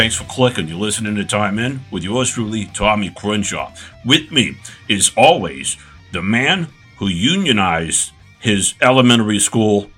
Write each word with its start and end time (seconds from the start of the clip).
Thanks 0.00 0.16
for 0.16 0.24
clicking. 0.24 0.66
You're 0.66 0.78
listening 0.78 1.14
to 1.16 1.26
Time 1.26 1.58
In 1.58 1.80
with 1.90 2.02
yours 2.02 2.30
truly, 2.30 2.64
Tommy 2.72 3.10
Crenshaw. 3.10 3.70
With 4.02 4.32
me 4.32 4.56
is 4.88 5.12
always 5.14 5.76
the 6.12 6.22
man 6.22 6.68
who 6.96 7.08
unionized 7.08 8.12
his 8.38 8.72
elementary 8.80 9.38
school, 9.38 9.90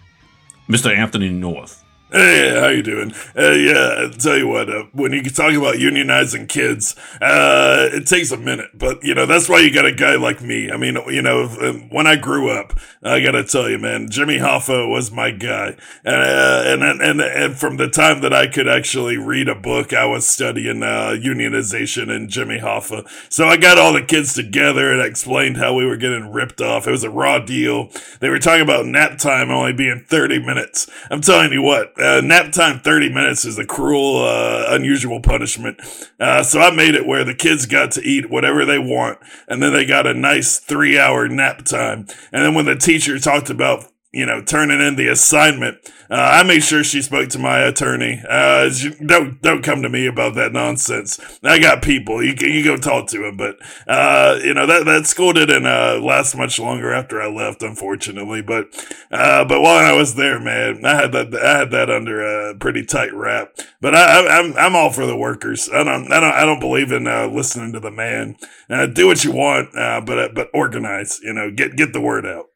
Mr. 0.69 0.93
Anthony 0.93 1.29
North. 1.29 1.82
Hey, 2.13 2.61
how 2.61 2.69
you 2.69 2.83
doing? 2.83 3.15
Uh, 3.35 3.53
yeah, 3.53 3.95
I'll 4.01 4.11
tell 4.11 4.37
you 4.37 4.47
what, 4.47 4.69
uh, 4.69 4.85
when 4.93 5.13
you 5.13 5.23
talk 5.23 5.55
about 5.55 5.77
unionizing 5.77 6.47
kids, 6.47 6.95
uh, 7.23 7.89
it 7.91 8.07
takes 8.07 8.31
a 8.31 8.37
minute, 8.37 8.69
but 8.75 9.03
you 9.03 9.15
know, 9.15 9.25
that's 9.25 9.49
why 9.49 9.61
you 9.61 9.73
got 9.73 9.87
a 9.87 9.95
guy 9.95 10.17
like 10.17 10.43
me. 10.43 10.71
I 10.71 10.77
mean, 10.77 10.99
you 11.07 11.23
know, 11.23 11.45
um, 11.63 11.89
when 11.89 12.07
I 12.07 12.17
grew 12.17 12.51
up, 12.51 12.79
I 13.03 13.21
gotta 13.21 13.45
tell 13.45 13.71
you, 13.71 13.79
man, 13.79 14.11
Jimmy 14.11 14.37
Hoffa 14.37 14.91
was 14.91 15.11
my 15.11 15.31
guy. 15.31 15.75
Uh, 16.05 16.63
and, 16.67 16.83
and, 16.83 17.23
and 17.23 17.57
from 17.57 17.79
the 17.79 17.89
time 17.89 18.21
that 18.21 18.35
I 18.35 18.47
could 18.47 18.69
actually 18.69 19.17
read 19.17 19.49
a 19.49 19.55
book, 19.55 19.95
I 19.95 20.05
was 20.05 20.29
studying, 20.29 20.83
uh, 20.83 21.17
unionization 21.19 22.11
and 22.15 22.29
Jimmy 22.29 22.59
Hoffa. 22.59 23.09
So 23.33 23.47
I 23.47 23.57
got 23.57 23.79
all 23.79 23.95
the 23.95 24.03
kids 24.03 24.35
together 24.35 24.93
and 24.93 25.01
I 25.01 25.07
explained 25.07 25.57
how 25.57 25.75
we 25.75 25.87
were 25.87 25.97
getting 25.97 26.31
ripped 26.31 26.61
off. 26.61 26.87
It 26.87 26.91
was 26.91 27.05
a 27.05 27.11
raw 27.11 27.39
deal. 27.39 27.89
They 28.21 28.29
were 28.29 28.39
talking 28.39 28.61
about 28.61 28.85
nap 28.85 29.17
time 29.17 29.51
only 29.51 29.73
being 29.73 30.05
30 30.07 30.41
minutes. 30.41 30.91
I'm 31.11 31.23
telling 31.23 31.53
you 31.53 31.63
what, 31.63 31.95
uh, 32.03 32.21
nap 32.21 32.53
time 32.53 32.81
30 32.81 33.11
minutes 33.11 33.45
is 33.45 33.59
a 33.59 33.67
cruel, 33.67 34.25
uh, 34.25 34.67
unusual 34.69 35.21
punishment. 35.21 35.81
Uh, 36.19 36.43
so 36.43 36.61
I 36.61 36.75
made 36.75 36.95
it 36.95 37.07
where 37.07 37.25
the 37.25 37.35
kids 37.35 37.67
got 37.67 37.93
to 37.93 38.03
eat 38.03 38.31
whatever 38.31 38.65
they 38.65 38.79
want, 38.79 39.19
and 39.49 39.63
then 39.63 39.73
they 39.73 39.85
got 39.85 40.07
a 40.07 40.15
nice 40.15 40.59
three 40.59 40.99
hour 40.99 41.29
nap 41.29 41.65
time. 41.65 42.07
And 42.33 42.45
then 42.45 42.55
when 42.55 42.67
the 42.67 42.77
teacher 42.77 43.19
talked 43.19 43.51
about 43.51 43.92
you 44.13 44.27
know, 44.27 44.43
turning 44.43 44.81
in 44.81 44.97
the 44.97 45.09
assignment. 45.09 45.79
Uh, 46.11 46.17
I 46.17 46.43
made 46.43 46.63
sure 46.63 46.85
she 46.85 47.01
spoke 47.01 47.31
to 47.31 47.39
my 47.39 47.61
attorney. 47.61 48.23
Uh, 48.29 48.69
don't, 49.07 49.41
don't 49.41 49.63
come 49.63 49.81
to 49.81 49.89
me 49.89 50.07
about 50.07 50.35
that 50.35 50.53
nonsense. 50.53 51.19
I 51.43 51.59
got 51.59 51.81
people. 51.81 52.23
You 52.23 52.35
you 52.39 52.63
go 52.63 52.77
talk 52.77 53.09
to 53.09 53.27
him. 53.27 53.39
But, 53.39 53.57
uh, 53.89 54.39
you 54.45 54.53
know, 54.53 54.67
that, 54.67 54.85
that 54.85 55.07
school 55.07 55.33
didn't, 55.33 55.65
uh, 55.65 55.99
last 56.03 56.37
much 56.37 56.59
longer 56.59 56.93
after 56.93 57.23
I 57.23 57.29
left, 57.29 57.63
unfortunately. 57.63 58.43
But, 58.43 58.67
uh, 59.11 59.47
but 59.47 59.63
while 59.63 59.79
I 59.79 59.93
was 59.93 60.15
there, 60.15 60.39
man, 60.39 60.85
I 60.85 60.95
had 60.95 61.13
that, 61.13 61.35
I 61.35 61.59
had 61.61 61.71
that 61.71 61.91
under 61.91 62.51
a 62.51 62.55
pretty 62.55 62.85
tight 62.85 63.15
wrap. 63.15 63.57
But 63.81 63.95
I, 63.95 64.03
I 64.03 64.39
am 64.41 64.53
I'm, 64.53 64.59
I'm 64.59 64.77
all 64.77 64.91
for 64.91 65.07
the 65.07 65.17
workers. 65.17 65.71
I 65.73 65.85
don't, 65.85 66.13
I 66.13 66.21
don't, 66.21 66.35
I 66.35 66.45
don't 66.45 66.61
believe 66.61 66.93
in, 66.93 67.07
uh, 67.07 67.29
listening 67.29 67.73
to 67.73 67.81
the 67.81 67.91
man. 67.91 68.37
do 68.93 69.07
what 69.07 69.25
you 69.25 69.33
want, 69.33 69.73
but, 69.73 70.35
but 70.35 70.51
organize, 70.53 71.19
you 71.23 71.33
know, 71.33 71.51
get, 71.51 71.77
get 71.77 71.95
the 71.95 72.01
word 72.01 72.27
out. 72.27 72.52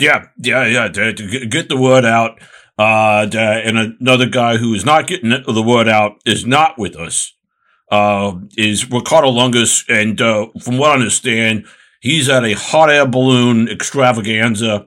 Yeah, 0.00 0.26
yeah, 0.38 0.66
yeah. 0.66 0.88
Get 0.88 1.68
the 1.68 1.76
word 1.76 2.04
out. 2.04 2.40
Uh, 2.78 3.28
and 3.34 3.76
another 4.00 4.24
guy 4.24 4.56
who 4.56 4.72
is 4.72 4.86
not 4.86 5.06
getting 5.06 5.28
the 5.28 5.62
word 5.62 5.86
out 5.86 6.16
is 6.24 6.46
not 6.46 6.78
with 6.78 6.96
us. 6.96 7.34
Uh, 7.90 8.38
is 8.56 8.90
Ricardo 8.90 9.30
Lungus, 9.30 9.84
and 9.88 10.18
uh, 10.20 10.46
from 10.62 10.78
what 10.78 10.92
I 10.92 10.94
understand, 10.94 11.66
he's 12.00 12.28
at 12.30 12.44
a 12.44 12.54
hot 12.54 12.88
air 12.88 13.04
balloon 13.04 13.68
extravaganza, 13.68 14.86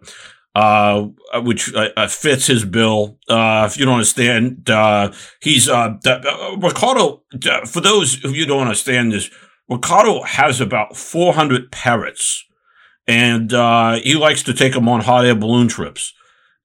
uh, 0.55 1.07
which 1.35 1.71
uh, 1.75 1.89
uh, 1.95 2.07
fits 2.07 2.47
his 2.47 2.65
bill. 2.65 3.19
If 3.29 3.77
you 3.77 3.85
don't 3.85 3.95
understand, 3.95 4.67
he's 5.41 5.67
Ricardo. 5.67 7.21
for 7.67 7.81
those 7.81 8.23
of 8.23 8.35
you 8.35 8.43
who 8.43 8.47
don't 8.47 8.61
understand 8.61 9.11
this, 9.11 9.29
Ricardo 9.69 10.23
has 10.23 10.61
about 10.61 10.97
400 10.97 11.71
parrots 11.71 12.45
and 13.07 13.53
uh, 13.53 13.99
he 14.03 14.15
likes 14.15 14.43
to 14.43 14.53
take 14.53 14.73
them 14.73 14.87
on 14.87 15.01
hot 15.01 15.25
air 15.25 15.35
balloon 15.35 15.67
trips. 15.67 16.13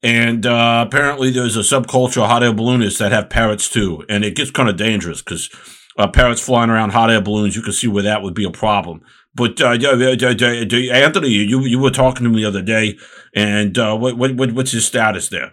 And 0.02 0.46
uh, 0.46 0.84
apparently, 0.86 1.30
there's 1.30 1.56
a 1.56 1.60
subculture 1.60 2.22
of 2.22 2.28
hot 2.28 2.44
air 2.44 2.52
balloonists 2.52 3.00
that 3.00 3.10
have 3.10 3.30
parrots 3.30 3.68
too, 3.68 4.04
and 4.08 4.24
it 4.24 4.36
gets 4.36 4.50
kind 4.50 4.68
of 4.68 4.76
dangerous 4.76 5.22
because 5.22 5.50
uh, 5.98 6.06
parrots 6.06 6.40
flying 6.40 6.70
around 6.70 6.90
hot 6.90 7.10
air 7.10 7.20
balloons. 7.20 7.56
You 7.56 7.62
can 7.62 7.72
see 7.72 7.88
where 7.88 8.04
that 8.04 8.22
would 8.22 8.34
be 8.34 8.44
a 8.44 8.50
problem. 8.50 9.02
But 9.34 9.60
uh, 9.60 9.70
Anthony, 9.70 11.28
you 11.28 11.60
you 11.60 11.78
were 11.78 11.90
talking 11.90 12.24
to 12.24 12.30
me 12.30 12.42
the 12.42 12.48
other 12.48 12.62
day, 12.62 12.96
and 13.34 13.76
uh, 13.76 13.96
what, 13.96 14.16
what 14.16 14.52
what's 14.52 14.70
his 14.70 14.86
status 14.86 15.28
there? 15.28 15.52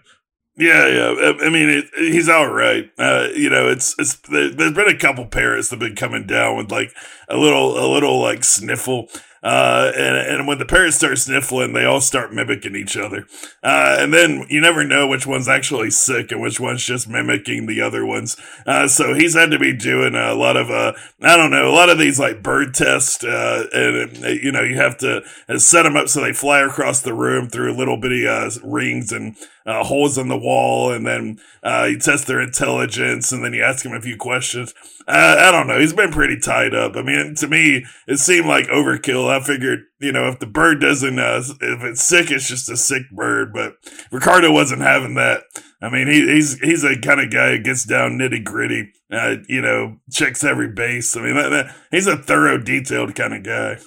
Yeah, 0.58 0.86
yeah. 0.86 1.32
I 1.42 1.50
mean, 1.50 1.68
it, 1.68 1.84
he's 1.96 2.28
all 2.30 2.48
right. 2.48 2.90
Uh, 2.98 3.28
you 3.34 3.50
know, 3.50 3.68
it's 3.68 3.94
it's 3.98 4.16
there, 4.28 4.44
has 4.44 4.54
been 4.54 4.88
a 4.88 4.96
couple 4.96 5.26
parrots 5.26 5.68
that 5.68 5.80
have 5.80 5.88
been 5.88 5.96
coming 5.96 6.26
down 6.26 6.56
with 6.56 6.72
like 6.72 6.92
a 7.28 7.36
little 7.36 7.78
a 7.78 7.86
little 7.86 8.20
like 8.20 8.42
sniffle. 8.42 9.08
Uh, 9.46 9.92
and, 9.94 10.16
and 10.16 10.48
when 10.48 10.58
the 10.58 10.64
parrots 10.64 10.96
start 10.96 11.16
sniffling, 11.16 11.72
they 11.72 11.84
all 11.84 12.00
start 12.00 12.34
mimicking 12.34 12.74
each 12.74 12.96
other. 12.96 13.28
Uh, 13.62 13.96
and 14.00 14.12
then 14.12 14.44
you 14.50 14.60
never 14.60 14.82
know 14.82 15.06
which 15.06 15.24
one's 15.24 15.46
actually 15.46 15.88
sick 15.88 16.32
and 16.32 16.42
which 16.42 16.58
one's 16.58 16.84
just 16.84 17.08
mimicking 17.08 17.66
the 17.66 17.80
other 17.80 18.04
ones. 18.04 18.36
Uh, 18.66 18.88
so 18.88 19.14
he's 19.14 19.34
had 19.34 19.52
to 19.52 19.58
be 19.58 19.72
doing 19.72 20.16
a 20.16 20.34
lot 20.34 20.56
of, 20.56 20.68
uh, 20.68 20.92
I 21.22 21.36
don't 21.36 21.52
know, 21.52 21.70
a 21.70 21.70
lot 21.70 21.90
of 21.90 21.96
these 21.96 22.18
like 22.18 22.42
bird 22.42 22.74
tests. 22.74 23.22
Uh, 23.22 23.68
and, 23.72 24.24
uh, 24.24 24.28
you 24.30 24.50
know, 24.50 24.62
you 24.62 24.74
have 24.78 24.98
to 24.98 25.22
set 25.58 25.84
them 25.84 25.96
up 25.96 26.08
so 26.08 26.22
they 26.22 26.32
fly 26.32 26.58
across 26.58 27.02
the 27.02 27.14
room 27.14 27.48
through 27.48 27.76
little 27.76 28.00
bitty, 28.00 28.26
rings 28.64 29.12
and, 29.12 29.36
holes 29.66 30.16
in 30.18 30.28
the 30.28 30.38
wall. 30.38 30.92
And 30.92 31.06
then, 31.06 31.38
you 31.64 31.98
test 31.98 32.26
their 32.26 32.40
intelligence 32.40 33.32
and 33.32 33.44
then 33.44 33.52
you 33.52 33.62
ask 33.62 33.82
them 33.82 33.94
a 33.94 34.00
few 34.00 34.16
questions. 34.16 34.74
I 35.08 35.50
don't 35.52 35.68
know. 35.68 35.78
He's 35.78 35.92
been 35.92 36.10
pretty 36.10 36.38
tied 36.38 36.74
up. 36.74 36.96
I 36.96 37.02
mean, 37.02 37.34
to 37.36 37.46
me, 37.46 37.84
it 38.08 38.18
seemed 38.18 38.46
like 38.46 38.66
overkill. 38.66 39.28
I 39.28 39.40
figured, 39.40 39.80
you 40.00 40.10
know, 40.10 40.28
if 40.28 40.40
the 40.40 40.46
bird 40.46 40.80
doesn't, 40.80 41.18
uh, 41.18 41.42
if 41.60 41.82
it's 41.84 42.02
sick, 42.02 42.30
it's 42.30 42.48
just 42.48 42.68
a 42.68 42.76
sick 42.76 43.02
bird. 43.12 43.52
But 43.52 43.74
Ricardo 44.10 44.52
wasn't 44.52 44.82
having 44.82 45.14
that. 45.14 45.44
I 45.80 45.90
mean, 45.90 46.08
he, 46.08 46.26
he's 46.26 46.58
he's 46.58 46.82
a 46.82 46.98
kind 46.98 47.20
of 47.20 47.30
guy 47.30 47.50
who 47.50 47.62
gets 47.62 47.84
down 47.84 48.18
nitty 48.18 48.42
gritty. 48.42 48.92
Uh, 49.10 49.36
you 49.48 49.60
know, 49.60 49.98
checks 50.10 50.42
every 50.42 50.68
base. 50.68 51.16
I 51.16 51.20
mean, 51.20 51.36
that, 51.36 51.50
that, 51.50 51.76
he's 51.92 52.08
a 52.08 52.16
thorough, 52.16 52.58
detailed 52.58 53.14
kind 53.14 53.34
of 53.34 53.44
guy. 53.44 53.78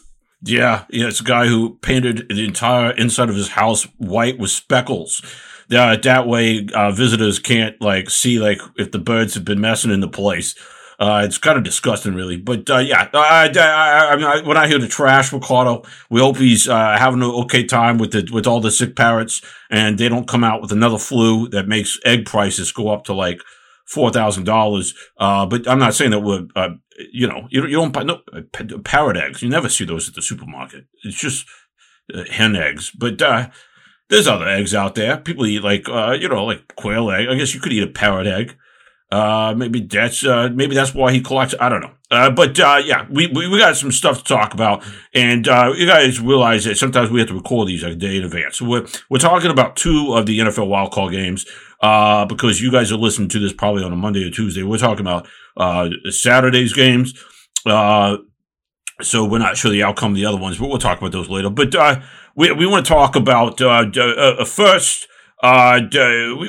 Yeah, 0.41 0.85
yeah, 0.89 1.07
it's 1.07 1.19
a 1.19 1.25
guy 1.25 1.47
who 1.47 1.77
painted 1.81 2.27
the 2.29 2.45
entire 2.45 2.91
inside 2.91 3.29
of 3.29 3.35
his 3.35 3.49
house 3.49 3.83
white 3.97 4.39
with 4.39 4.51
speckles. 4.51 5.21
Uh, 5.71 5.95
that 5.97 6.27
way, 6.27 6.67
uh, 6.73 6.91
visitors 6.91 7.39
can't 7.39 7.79
like 7.81 8.09
see 8.09 8.39
like 8.39 8.59
if 8.77 8.91
the 8.91 8.99
birds 8.99 9.35
have 9.35 9.45
been 9.45 9.61
messing 9.61 9.91
in 9.91 9.99
the 9.99 10.07
place. 10.07 10.55
Uh, 10.99 11.21
it's 11.23 11.37
kind 11.37 11.57
of 11.57 11.63
disgusting, 11.63 12.13
really. 12.13 12.35
But 12.35 12.69
uh, 12.69 12.79
yeah, 12.79 13.07
I, 13.13 13.49
I, 13.55 14.15
I, 14.15 14.41
when 14.41 14.57
I 14.57 14.67
hear 14.67 14.79
the 14.79 14.87
trash 14.87 15.31
Ricardo, 15.31 15.83
we 16.09 16.19
hope 16.19 16.35
he's 16.37 16.67
uh, 16.67 16.97
having 16.97 17.21
an 17.21 17.29
okay 17.29 17.63
time 17.63 17.97
with 17.97 18.11
the 18.11 18.29
with 18.33 18.45
all 18.45 18.59
the 18.59 18.71
sick 18.71 18.97
parrots, 18.97 19.41
and 19.69 19.97
they 19.97 20.09
don't 20.09 20.27
come 20.27 20.43
out 20.43 20.61
with 20.61 20.73
another 20.73 20.97
flu 20.97 21.47
that 21.49 21.69
makes 21.69 21.97
egg 22.03 22.25
prices 22.25 22.73
go 22.73 22.89
up 22.89 23.05
to 23.05 23.13
like 23.13 23.39
four 23.85 24.11
thousand 24.11 24.43
dollars. 24.43 24.93
Uh, 25.17 25.45
but 25.45 25.67
I'm 25.69 25.79
not 25.79 25.93
saying 25.93 26.11
that 26.11 26.19
we're, 26.19 26.47
uh, 26.55 26.71
you 27.13 27.27
know, 27.27 27.47
you, 27.49 27.65
you 27.65 27.77
don't 27.77 27.93
buy 27.93 28.03
no 28.03 28.19
parrot 28.83 29.15
eggs. 29.15 29.41
You 29.41 29.49
never 29.49 29.69
see 29.69 29.85
those 29.85 30.09
at 30.09 30.15
the 30.15 30.21
supermarket. 30.21 30.85
It's 31.03 31.17
just 31.17 31.45
uh, 32.13 32.25
hen 32.29 32.57
eggs. 32.57 32.91
But 32.91 33.21
uh, 33.21 33.49
there's 34.09 34.27
other 34.27 34.47
eggs 34.47 34.73
out 34.73 34.95
there. 34.95 35.17
People 35.17 35.45
eat 35.45 35.63
like, 35.63 35.87
uh, 35.87 36.11
you 36.19 36.27
know, 36.27 36.45
like 36.45 36.75
quail 36.75 37.11
egg. 37.11 37.27
I 37.29 37.35
guess 37.35 37.53
you 37.53 37.59
could 37.59 37.73
eat 37.73 37.83
a 37.83 37.87
parrot 37.87 38.27
egg. 38.27 38.55
Uh, 39.11 39.55
maybe 39.57 39.81
that's 39.81 40.23
uh, 40.23 40.49
maybe 40.53 40.75
that's 40.75 40.93
why 40.93 41.11
he 41.11 41.21
collects. 41.21 41.55
I 41.59 41.69
don't 41.69 41.81
know. 41.81 41.91
Uh, 42.11 42.29
but 42.29 42.59
uh, 42.59 42.81
yeah, 42.83 43.07
we, 43.09 43.27
we, 43.27 43.47
we 43.47 43.59
got 43.59 43.75
some 43.75 43.91
stuff 43.91 44.19
to 44.19 44.23
talk 44.23 44.53
about, 44.53 44.83
and 45.13 45.47
uh, 45.47 45.73
you 45.75 45.87
guys 45.87 46.19
realize 46.19 46.65
that 46.65 46.77
sometimes 46.77 47.09
we 47.09 47.19
have 47.19 47.29
to 47.29 47.35
record 47.35 47.67
these 47.67 47.83
a 47.83 47.95
day 47.95 48.17
in 48.17 48.23
advance. 48.23 48.61
We're 48.61 48.85
we're 49.09 49.19
talking 49.19 49.49
about 49.49 49.75
two 49.75 50.13
of 50.13 50.27
the 50.27 50.39
NFL 50.39 50.67
wildcard 50.67 51.11
games 51.11 51.45
uh, 51.81 52.25
because 52.25 52.61
you 52.61 52.71
guys 52.71 52.91
are 52.91 52.97
listening 52.97 53.29
to 53.29 53.39
this 53.39 53.53
probably 53.53 53.83
on 53.83 53.93
a 53.93 53.95
Monday 53.95 54.27
or 54.27 54.31
Tuesday. 54.31 54.61
We're 54.61 54.77
talking 54.77 55.01
about 55.01 55.27
uh, 55.57 55.89
Saturday's 56.09 56.73
games. 56.73 57.13
Uh, 57.65 58.17
so 59.01 59.25
we're 59.25 59.39
not 59.39 59.57
sure 59.57 59.71
the 59.71 59.83
outcome 59.83 60.11
of 60.11 60.17
the 60.17 60.25
other 60.25 60.37
ones, 60.37 60.57
but 60.57 60.67
we'll 60.67 60.77
talk 60.77 60.99
about 60.99 61.11
those 61.11 61.29
later. 61.29 61.49
But 61.49 61.73
uh, 61.73 62.01
we 62.35 62.51
we 62.51 62.65
want 62.65 62.85
to 62.85 62.89
talk 62.89 63.15
about 63.15 63.61
uh, 63.61 63.87
uh, 63.97 64.45
first. 64.45 65.07
Uh, 65.41 65.79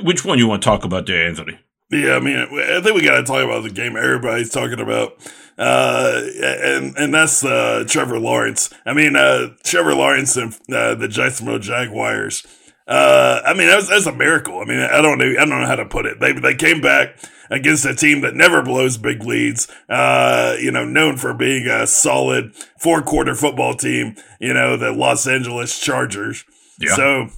which 0.03 0.25
one 0.25 0.39
you 0.39 0.49
want 0.49 0.63
to 0.63 0.69
talk 0.69 0.85
about 0.85 1.07
there, 1.07 1.29
Anthony? 1.29 1.59
Yeah, 1.91 2.15
I 2.15 2.21
mean, 2.21 2.37
I 2.37 2.81
think 2.81 2.95
we 2.95 3.03
got 3.03 3.17
to 3.17 3.25
talk 3.25 3.45
about 3.45 3.63
the 3.63 3.71
game 3.71 3.97
everybody's 3.97 4.51
talking 4.51 4.81
about, 4.81 5.15
uh, 5.59 6.23
and 6.43 6.97
and 6.97 7.13
that's 7.13 7.45
uh, 7.45 7.85
Trevor 7.89 8.19
Lawrence. 8.19 8.73
I 8.87 8.93
mean, 8.93 9.17
uh, 9.17 9.55
Trevor 9.65 9.95
Lawrence 9.95 10.37
and 10.37 10.57
uh, 10.73 10.95
the 10.95 11.09
Jacksonville 11.09 11.59
Jaguars. 11.59 12.47
Uh, 12.91 13.41
I 13.47 13.55
mean, 13.55 13.69
that's, 13.69 13.89
that's 13.89 14.07
a 14.07 14.13
miracle. 14.13 14.61
I 14.61 14.65
mean, 14.65 14.81
I 14.81 15.01
don't 15.01 15.19
know, 15.19 15.31
I 15.31 15.45
don't 15.45 15.61
know 15.61 15.67
how 15.67 15.77
to 15.77 15.87
put 15.87 16.07
it. 16.07 16.19
They 16.19 16.33
they 16.33 16.57
came 16.57 16.81
back 16.81 17.17
against 17.49 17.85
a 17.85 17.95
team 17.95 18.23
that 18.23 18.35
never 18.35 18.63
blows 18.63 18.97
big 18.97 19.23
leads. 19.25 19.69
Uh, 19.89 20.57
you 20.59 20.73
know, 20.73 20.85
known 20.85 21.17
for 21.17 21.33
being 21.33 21.69
a 21.69 21.87
solid 21.87 22.53
four 22.79 23.01
quarter 23.01 23.37
football 23.37 23.75
team. 23.75 24.17
You 24.41 24.55
know, 24.55 24.77
the 24.77 24.91
Los 24.91 25.27
Angeles 25.29 25.79
Chargers. 25.79 26.45
Yeah. 26.81 26.97
So 26.97 27.29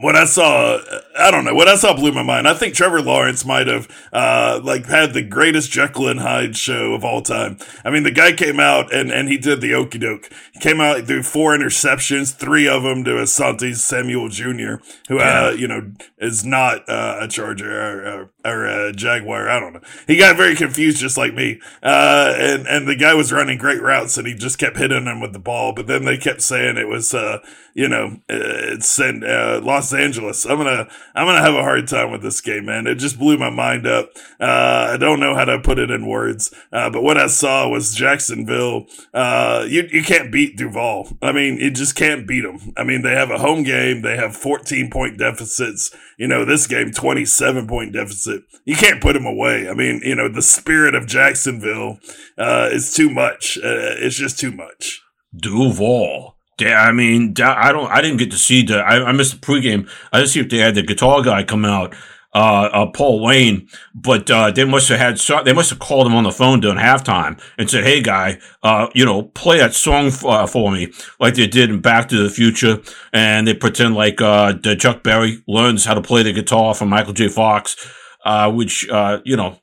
what 0.00 0.16
I 0.16 0.24
saw, 0.24 0.78
I 1.18 1.30
don't 1.30 1.44
know, 1.44 1.54
what 1.54 1.68
I 1.68 1.76
saw 1.76 1.94
blew 1.94 2.12
my 2.12 2.22
mind. 2.22 2.48
I 2.48 2.54
think 2.54 2.74
Trevor 2.74 3.00
Lawrence 3.00 3.44
might 3.44 3.66
have, 3.66 3.88
uh, 4.12 4.60
like 4.62 4.86
had 4.86 5.14
the 5.14 5.22
greatest 5.22 5.70
Jekyll 5.70 6.08
and 6.08 6.20
Hyde 6.20 6.56
show 6.56 6.94
of 6.94 7.04
all 7.04 7.22
time. 7.22 7.58
I 7.84 7.90
mean, 7.90 8.02
the 8.02 8.10
guy 8.10 8.32
came 8.32 8.60
out 8.60 8.92
and, 8.92 9.10
and 9.10 9.28
he 9.28 9.38
did 9.38 9.60
the 9.60 9.74
okey 9.74 9.98
doke. 9.98 10.30
He 10.52 10.60
came 10.60 10.80
out 10.80 11.06
through 11.06 11.22
four 11.22 11.56
interceptions, 11.56 12.34
three 12.34 12.68
of 12.68 12.82
them 12.82 13.04
to 13.04 13.12
Asante 13.12 13.74
Samuel 13.76 14.28
Jr., 14.28 14.82
who, 15.08 15.18
uh, 15.18 15.22
yeah. 15.22 15.46
uh, 15.46 15.50
you 15.50 15.68
know, 15.68 15.92
is 16.18 16.44
not, 16.44 16.88
uh, 16.88 17.18
a 17.20 17.28
Charger. 17.28 18.30
Or 18.44 18.66
a 18.66 18.92
Jaguar. 18.92 19.48
I 19.48 19.58
don't 19.58 19.72
know. 19.72 19.80
He 20.06 20.16
got 20.16 20.36
very 20.36 20.54
confused, 20.54 20.98
just 20.98 21.16
like 21.16 21.34
me. 21.34 21.60
Uh, 21.82 22.34
and 22.36 22.66
and 22.66 22.86
the 22.86 22.96
guy 22.96 23.14
was 23.14 23.32
running 23.32 23.58
great 23.58 23.80
routes, 23.80 24.18
and 24.18 24.26
he 24.26 24.34
just 24.34 24.58
kept 24.58 24.76
hitting 24.76 25.06
him 25.06 25.20
with 25.20 25.32
the 25.32 25.38
ball. 25.38 25.72
But 25.72 25.86
then 25.86 26.04
they 26.04 26.16
kept 26.16 26.42
saying 26.42 26.76
it 26.76 26.88
was, 26.88 27.14
uh, 27.14 27.38
you 27.72 27.88
know, 27.88 28.18
it's 28.28 28.98
in 28.98 29.24
uh, 29.24 29.60
Los 29.62 29.92
Angeles. 29.94 30.44
I'm 30.44 30.58
gonna 30.58 30.88
I'm 31.14 31.26
gonna 31.26 31.40
have 31.40 31.54
a 31.54 31.62
hard 31.62 31.88
time 31.88 32.10
with 32.10 32.22
this 32.22 32.40
game, 32.40 32.66
man. 32.66 32.86
It 32.86 32.96
just 32.96 33.18
blew 33.18 33.38
my 33.38 33.50
mind 33.50 33.86
up. 33.86 34.10
Uh, 34.38 34.90
I 34.92 34.96
don't 34.98 35.20
know 35.20 35.34
how 35.34 35.44
to 35.44 35.58
put 35.60 35.78
it 35.78 35.90
in 35.90 36.06
words, 36.06 36.52
uh, 36.72 36.90
but 36.90 37.02
what 37.02 37.16
I 37.16 37.28
saw 37.28 37.68
was 37.68 37.94
Jacksonville. 37.94 38.86
Uh, 39.12 39.64
you 39.68 39.88
you 39.90 40.02
can't 40.02 40.30
beat 40.30 40.56
Duval. 40.56 41.16
I 41.22 41.32
mean, 41.32 41.56
you 41.56 41.70
just 41.70 41.94
can't 41.94 42.26
beat 42.26 42.42
them. 42.42 42.72
I 42.76 42.84
mean, 42.84 43.02
they 43.02 43.14
have 43.14 43.30
a 43.30 43.38
home 43.38 43.62
game. 43.62 44.02
They 44.02 44.16
have 44.16 44.36
14 44.36 44.90
point 44.90 45.18
deficits. 45.18 45.94
You 46.18 46.28
know, 46.28 46.44
this 46.44 46.66
game 46.66 46.90
27 46.92 47.66
point 47.66 47.92
deficit. 47.92 48.33
You 48.64 48.76
can't 48.76 49.00
put 49.00 49.16
him 49.16 49.26
away. 49.26 49.68
I 49.68 49.74
mean, 49.74 50.00
you 50.04 50.14
know, 50.14 50.28
the 50.28 50.42
spirit 50.42 50.94
of 50.94 51.06
Jacksonville 51.06 51.98
uh, 52.38 52.68
is 52.72 52.92
too 52.94 53.10
much. 53.10 53.58
Uh, 53.58 53.96
it's 53.98 54.16
just 54.16 54.38
too 54.38 54.52
much. 54.52 55.02
Duval. 55.36 56.34
I 56.62 56.92
mean, 56.92 57.34
I 57.42 57.72
don't. 57.72 57.90
I 57.90 58.00
didn't 58.00 58.18
get 58.18 58.30
to 58.30 58.36
see 58.36 58.62
the. 58.62 58.78
I, 58.78 59.08
I 59.08 59.12
missed 59.12 59.32
the 59.32 59.38
pregame. 59.38 59.88
I 60.12 60.18
didn't 60.18 60.30
see 60.30 60.40
if 60.40 60.48
they 60.48 60.58
had 60.58 60.76
the 60.76 60.82
guitar 60.82 61.20
guy 61.22 61.42
come 61.42 61.64
out, 61.64 61.94
uh, 62.32 62.68
uh 62.72 62.86
Paul 62.86 63.20
Wayne. 63.24 63.68
But 63.92 64.30
uh, 64.30 64.52
they 64.52 64.64
must 64.64 64.88
have 64.88 65.00
had. 65.00 65.44
They 65.44 65.52
must 65.52 65.70
have 65.70 65.80
called 65.80 66.06
him 66.06 66.14
on 66.14 66.22
the 66.22 66.30
phone 66.30 66.60
during 66.60 66.78
halftime 66.78 67.40
and 67.58 67.68
said, 67.68 67.82
"Hey, 67.82 68.00
guy, 68.00 68.38
uh, 68.62 68.88
you 68.94 69.04
know, 69.04 69.22
play 69.22 69.58
that 69.58 69.74
song 69.74 70.06
f- 70.06 70.24
uh, 70.24 70.46
for 70.46 70.70
me, 70.70 70.92
like 71.18 71.34
they 71.34 71.48
did 71.48 71.70
in 71.70 71.80
Back 71.80 72.08
to 72.10 72.22
the 72.22 72.30
Future." 72.30 72.80
And 73.12 73.48
they 73.48 73.54
pretend 73.54 73.96
like 73.96 74.20
uh, 74.20 74.54
Chuck 74.78 75.02
Berry 75.02 75.42
learns 75.48 75.84
how 75.84 75.94
to 75.94 76.02
play 76.02 76.22
the 76.22 76.32
guitar 76.32 76.74
from 76.74 76.88
Michael 76.88 77.14
J. 77.14 77.28
Fox. 77.28 77.76
Uh, 78.24 78.50
which, 78.50 78.88
uh, 78.88 79.20
you 79.26 79.36
know, 79.36 79.58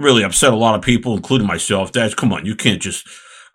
really 0.00 0.24
upset 0.24 0.52
a 0.52 0.56
lot 0.56 0.74
of 0.74 0.82
people, 0.82 1.16
including 1.16 1.46
myself. 1.46 1.92
That's, 1.92 2.12
come 2.12 2.32
on, 2.32 2.44
you 2.44 2.56
can't 2.56 2.82
just, 2.82 3.06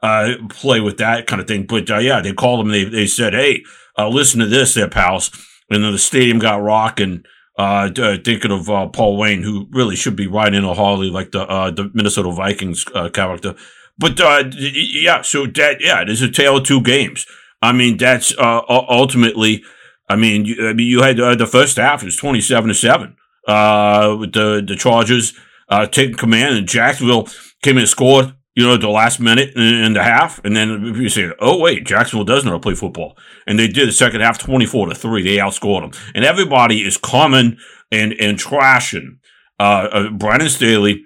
uh, 0.01 0.35
play 0.49 0.79
with 0.79 0.97
that 0.97 1.27
kind 1.27 1.41
of 1.41 1.47
thing. 1.47 1.65
But 1.65 1.89
uh, 1.89 1.97
yeah, 1.97 2.21
they 2.21 2.33
called 2.33 2.59
them. 2.59 2.71
They 2.71 2.83
they 2.83 3.07
said, 3.07 3.33
"Hey, 3.33 3.63
uh, 3.97 4.07
listen 4.07 4.39
to 4.39 4.45
this, 4.45 4.73
there, 4.73 4.87
pals." 4.87 5.31
And 5.69 5.83
then 5.83 5.91
the 5.91 5.99
stadium 5.99 6.39
got 6.39 6.61
rocking. 6.61 7.23
Uh, 7.57 7.89
uh, 7.97 8.17
thinking 8.23 8.51
of 8.51 8.65
Paul 8.91 9.15
Wayne, 9.15 9.41
who 9.41 9.67
really 9.71 9.95
should 9.95 10.17
be 10.17 10.27
riding 10.27 10.65
a 10.65 10.73
Harley 10.73 11.09
like 11.09 11.31
the 11.31 11.41
uh, 11.41 11.71
the 11.71 11.89
Minnesota 11.93 12.29
Vikings 12.31 12.83
character. 13.13 13.55
But 13.97 14.19
uh, 14.19 14.43
yeah, 14.57 15.21
so 15.21 15.45
that 15.47 15.77
yeah, 15.79 16.03
is 16.05 16.21
a 16.21 16.29
tale 16.29 16.57
of 16.57 16.65
two 16.65 16.81
games. 16.81 17.25
I 17.61 17.71
mean, 17.71 17.97
that's 17.97 18.37
uh, 18.37 18.61
ultimately. 18.67 19.63
I 20.07 20.17
mean, 20.17 20.45
you, 20.45 20.69
I 20.69 20.73
mean, 20.73 20.87
you 20.87 21.01
had 21.01 21.17
the 21.17 21.47
first 21.47 21.77
half 21.77 22.03
it 22.03 22.05
was 22.05 22.17
twenty 22.17 22.41
seven 22.41 22.67
to 22.67 22.75
seven 22.75 23.15
uh, 23.47 24.15
with 24.19 24.33
the 24.33 24.63
the 24.65 24.75
Chargers 24.75 25.33
uh, 25.69 25.85
taking 25.87 26.15
command, 26.15 26.57
and 26.57 26.67
Jacksonville 26.67 27.27
came 27.61 27.77
in 27.77 27.79
and 27.79 27.89
scored 27.89 28.35
you 28.55 28.65
know, 28.65 28.77
the 28.77 28.89
last 28.89 29.19
minute 29.19 29.51
and 29.55 29.97
a 29.97 30.03
half. 30.03 30.43
And 30.45 30.55
then 30.55 30.95
you 30.95 31.09
say, 31.09 31.29
oh, 31.39 31.59
wait, 31.59 31.85
Jacksonville 31.85 32.23
does 32.23 32.45
know 32.45 32.51
how 32.51 32.57
to 32.57 32.61
play 32.61 32.73
football. 32.73 33.17
And 33.45 33.59
they 33.59 33.67
did 33.67 33.89
the 33.89 33.93
second 33.93 34.21
half 34.21 34.39
24 34.39 34.89
to 34.89 34.95
3. 34.95 35.23
They 35.23 35.37
outscored 35.37 35.81
them. 35.81 36.01
And 36.15 36.23
everybody 36.23 36.85
is 36.85 36.95
coming 36.95 37.57
and, 37.91 38.13
and 38.13 38.37
trashing 38.37 39.17
uh, 39.59 39.63
uh, 39.91 40.09
Brandon 40.09 40.49
Staley, 40.49 41.03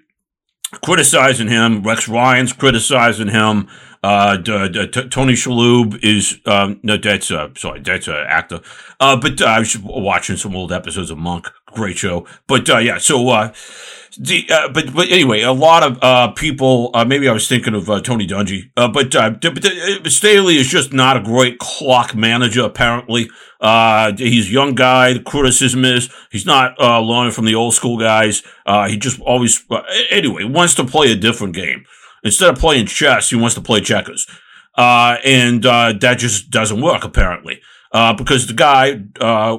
criticizing 0.83 1.47
him. 1.47 1.81
Rex 1.81 2.07
Ryan's 2.07 2.53
criticizing 2.53 3.29
him. 3.29 3.67
Uh, 4.03 4.37
d- 4.37 4.69
d- 4.69 4.87
t- 4.87 5.09
Tony 5.09 5.33
Shalhoub 5.33 6.01
is, 6.03 6.39
um, 6.45 6.79
no, 6.83 6.97
that's, 6.97 7.31
uh, 7.31 7.49
sorry, 7.57 7.81
that's 7.81 8.07
an 8.07 8.15
actor. 8.27 8.61
Uh, 8.99 9.19
but 9.19 9.41
uh, 9.41 9.45
I 9.45 9.59
was 9.59 9.77
watching 9.79 10.37
some 10.37 10.55
old 10.55 10.71
episodes 10.71 11.09
of 11.11 11.17
Monk. 11.17 11.49
Great 11.73 11.97
show. 11.97 12.25
But, 12.47 12.69
uh, 12.69 12.77
yeah, 12.79 12.97
so, 12.97 13.29
uh, 13.29 13.53
the, 14.17 14.45
uh, 14.49 14.69
but 14.69 14.93
but 14.93 15.09
anyway, 15.09 15.41
a 15.41 15.53
lot 15.53 15.81
of 15.83 15.97
uh, 16.01 16.31
people. 16.31 16.91
Uh, 16.93 17.05
maybe 17.05 17.29
I 17.29 17.31
was 17.31 17.47
thinking 17.47 17.73
of 17.73 17.89
uh, 17.89 18.01
Tony 18.01 18.27
Dungy, 18.27 18.71
uh, 18.75 18.89
but 18.89 19.15
uh, 19.15 19.31
but 19.41 20.11
Staley 20.11 20.57
is 20.57 20.67
just 20.67 20.91
not 20.91 21.15
a 21.15 21.21
great 21.21 21.57
clock 21.59 22.15
manager. 22.15 22.63
Apparently, 22.63 23.29
he's 24.17 24.49
a 24.49 24.51
young 24.51 24.75
guy. 24.75 25.13
The 25.13 25.21
criticism 25.21 25.85
is 25.85 26.09
he's 26.31 26.45
not 26.45 26.77
learning 26.79 27.31
from 27.31 27.45
the 27.45 27.55
old 27.55 27.73
school 27.75 27.97
guys. 27.97 28.43
he 28.87 28.97
just 28.97 29.21
always 29.21 29.63
anyway 30.09 30.43
wants 30.43 30.75
to 30.75 30.83
play 30.83 31.11
a 31.11 31.15
different 31.15 31.55
game 31.55 31.85
instead 32.23 32.49
of 32.49 32.57
playing 32.57 32.87
chess. 32.87 33.29
He 33.29 33.37
wants 33.37 33.55
to 33.55 33.61
play 33.61 33.79
checkers, 33.79 34.27
and 34.75 35.63
that 35.63 36.15
just 36.17 36.49
doesn't 36.49 36.81
work 36.81 37.05
apparently. 37.05 37.61
because 38.17 38.47
the 38.47 38.53
guy 38.53 39.01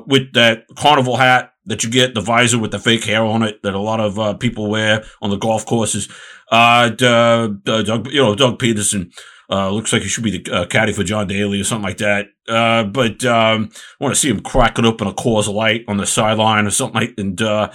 with 0.07 0.35
that 0.35 0.67
carnival 0.77 1.17
hat 1.17 1.55
that 1.71 1.83
you 1.83 1.89
get, 1.91 2.15
the 2.15 2.21
visor 2.21 2.59
with 2.59 2.73
the 2.73 2.79
fake 2.79 3.05
hair 3.05 3.25
on 3.25 3.43
it 3.43 3.63
that 3.63 3.75
a 3.75 3.81
lot 3.81 4.01
of 4.01 4.19
uh, 4.19 4.35
people 4.35 4.69
wear 4.69 5.05
on 5.23 5.31
the 5.31 5.39
golf 5.39 5.65
courses. 5.65 6.09
Uh, 6.51 6.91
Doug, 6.91 7.67
you 8.11 8.21
know, 8.21 8.35
Doug 8.35 8.59
Pederson. 8.59 9.11
uh, 9.51 9.71
looks 9.71 9.93
like 9.93 10.03
he 10.03 10.09
should 10.09 10.25
be 10.25 10.39
the 10.39 10.53
uh, 10.53 10.67
caddy 10.67 10.93
for 10.93 11.03
John 11.03 11.27
Daly 11.27 11.61
or 11.61 11.65
something 11.65 11.85
like 11.85 11.99
that. 11.99 12.29
Uh, 12.49 12.85
but, 12.85 13.25
um, 13.25 13.71
I 13.73 14.05
want 14.05 14.15
to 14.15 14.21
see 14.21 14.29
him 14.31 14.41
crack 14.41 14.79
it 14.79 14.85
open 14.85 15.09
a 15.09 15.13
Coors 15.13 15.53
Light 15.53 15.85
on 15.89 15.97
the 15.97 16.07
sideline 16.07 16.67
or 16.67 16.71
something 16.71 17.01
like, 17.01 17.15
and, 17.19 17.41
uh, 17.43 17.71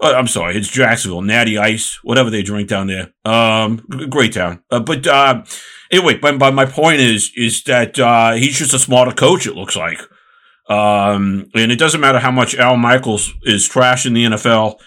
uh, 0.00 0.14
I'm 0.14 0.28
sorry, 0.28 0.56
it's 0.56 0.68
Jacksonville, 0.68 1.22
Natty 1.22 1.58
Ice, 1.58 1.98
whatever 2.02 2.30
they 2.30 2.42
drink 2.42 2.68
down 2.68 2.86
there. 2.86 3.12
Um, 3.24 3.76
great 4.08 4.34
town. 4.34 4.62
Uh, 4.70 4.80
but, 4.80 5.06
uh, 5.06 5.42
anyway, 5.90 6.18
but, 6.18 6.38
but 6.38 6.54
my 6.54 6.66
point 6.66 7.00
is, 7.00 7.32
is 7.36 7.62
that, 7.64 7.98
uh, 7.98 8.32
he's 8.32 8.58
just 8.58 8.74
a 8.74 8.78
smarter 8.78 9.12
coach, 9.12 9.46
it 9.46 9.56
looks 9.56 9.74
like. 9.76 10.00
Um, 10.68 11.48
and 11.54 11.70
it 11.70 11.78
doesn't 11.78 12.00
matter 12.00 12.18
how 12.18 12.30
much 12.30 12.54
Al 12.56 12.76
Michaels 12.76 13.32
is 13.42 13.68
trash 13.68 14.06
in 14.06 14.14
the 14.14 14.24
NFL. 14.24 14.80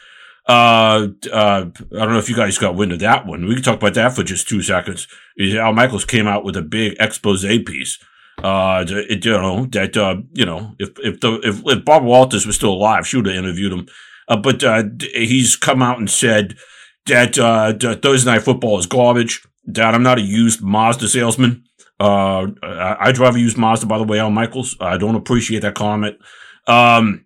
Uh, 0.48 1.10
uh, 1.32 1.66
I 1.68 1.72
don't 1.92 2.12
know 2.12 2.18
if 2.18 2.30
you 2.30 2.36
guys 2.36 2.58
got 2.58 2.76
wind 2.76 2.92
of 2.92 3.00
that 3.00 3.26
one. 3.26 3.46
We 3.46 3.54
can 3.54 3.64
talk 3.64 3.78
about 3.78 3.94
that 3.94 4.14
for 4.14 4.24
just 4.24 4.50
two 4.50 4.62
seconds. 4.62 5.08
Al 5.40 5.74
Michaels 5.74 6.06
came 6.06 6.28
out 6.28 6.44
with 6.44 6.58
a 6.58 6.62
big 6.62 6.98
expose 7.00 7.46
piece. 7.46 8.00
Uh, 8.44 8.86
it, 8.88 9.26
you 9.26 9.32
know, 9.32 9.66
that, 9.68 9.98
uh, 9.98 10.18
you 10.34 10.46
know, 10.46 10.76
if, 10.80 10.90
if 11.00 11.20
the, 11.20 11.40
if, 11.44 11.62
if 11.66 11.86
Bob 11.86 12.04
Walters 12.04 12.46
was 12.46 12.56
still 12.56 12.74
alive, 12.74 13.06
she 13.06 13.18
would 13.18 13.26
have 13.26 13.36
interviewed 13.36 13.74
him. 13.74 13.88
Uh, 14.28 14.38
but, 14.38 14.64
uh, 14.64 14.84
he's 15.14 15.56
come 15.56 15.82
out 15.82 16.00
and 16.00 16.10
said 16.10 16.56
that, 17.06 17.38
uh, 17.38 17.74
Thursday 17.96 18.32
night 18.32 18.44
football 18.44 18.80
is 18.80 18.86
garbage, 18.86 19.46
that 19.66 19.94
I'm 19.94 20.04
not 20.04 20.20
a 20.20 20.22
used 20.22 20.62
Mazda 20.62 21.08
salesman. 21.10 21.66
Uh, 22.00 22.48
I, 22.64 23.12
drive 23.12 23.36
a 23.36 23.40
used 23.40 23.58
Mazda, 23.58 23.86
by 23.86 23.98
the 23.98 24.06
way, 24.06 24.20
Al 24.20 24.32
Michaels. 24.32 24.78
I 24.80 24.98
don't 24.98 25.16
appreciate 25.16 25.62
that 25.64 25.76
comment. 25.76 26.18
Um, 26.66 27.26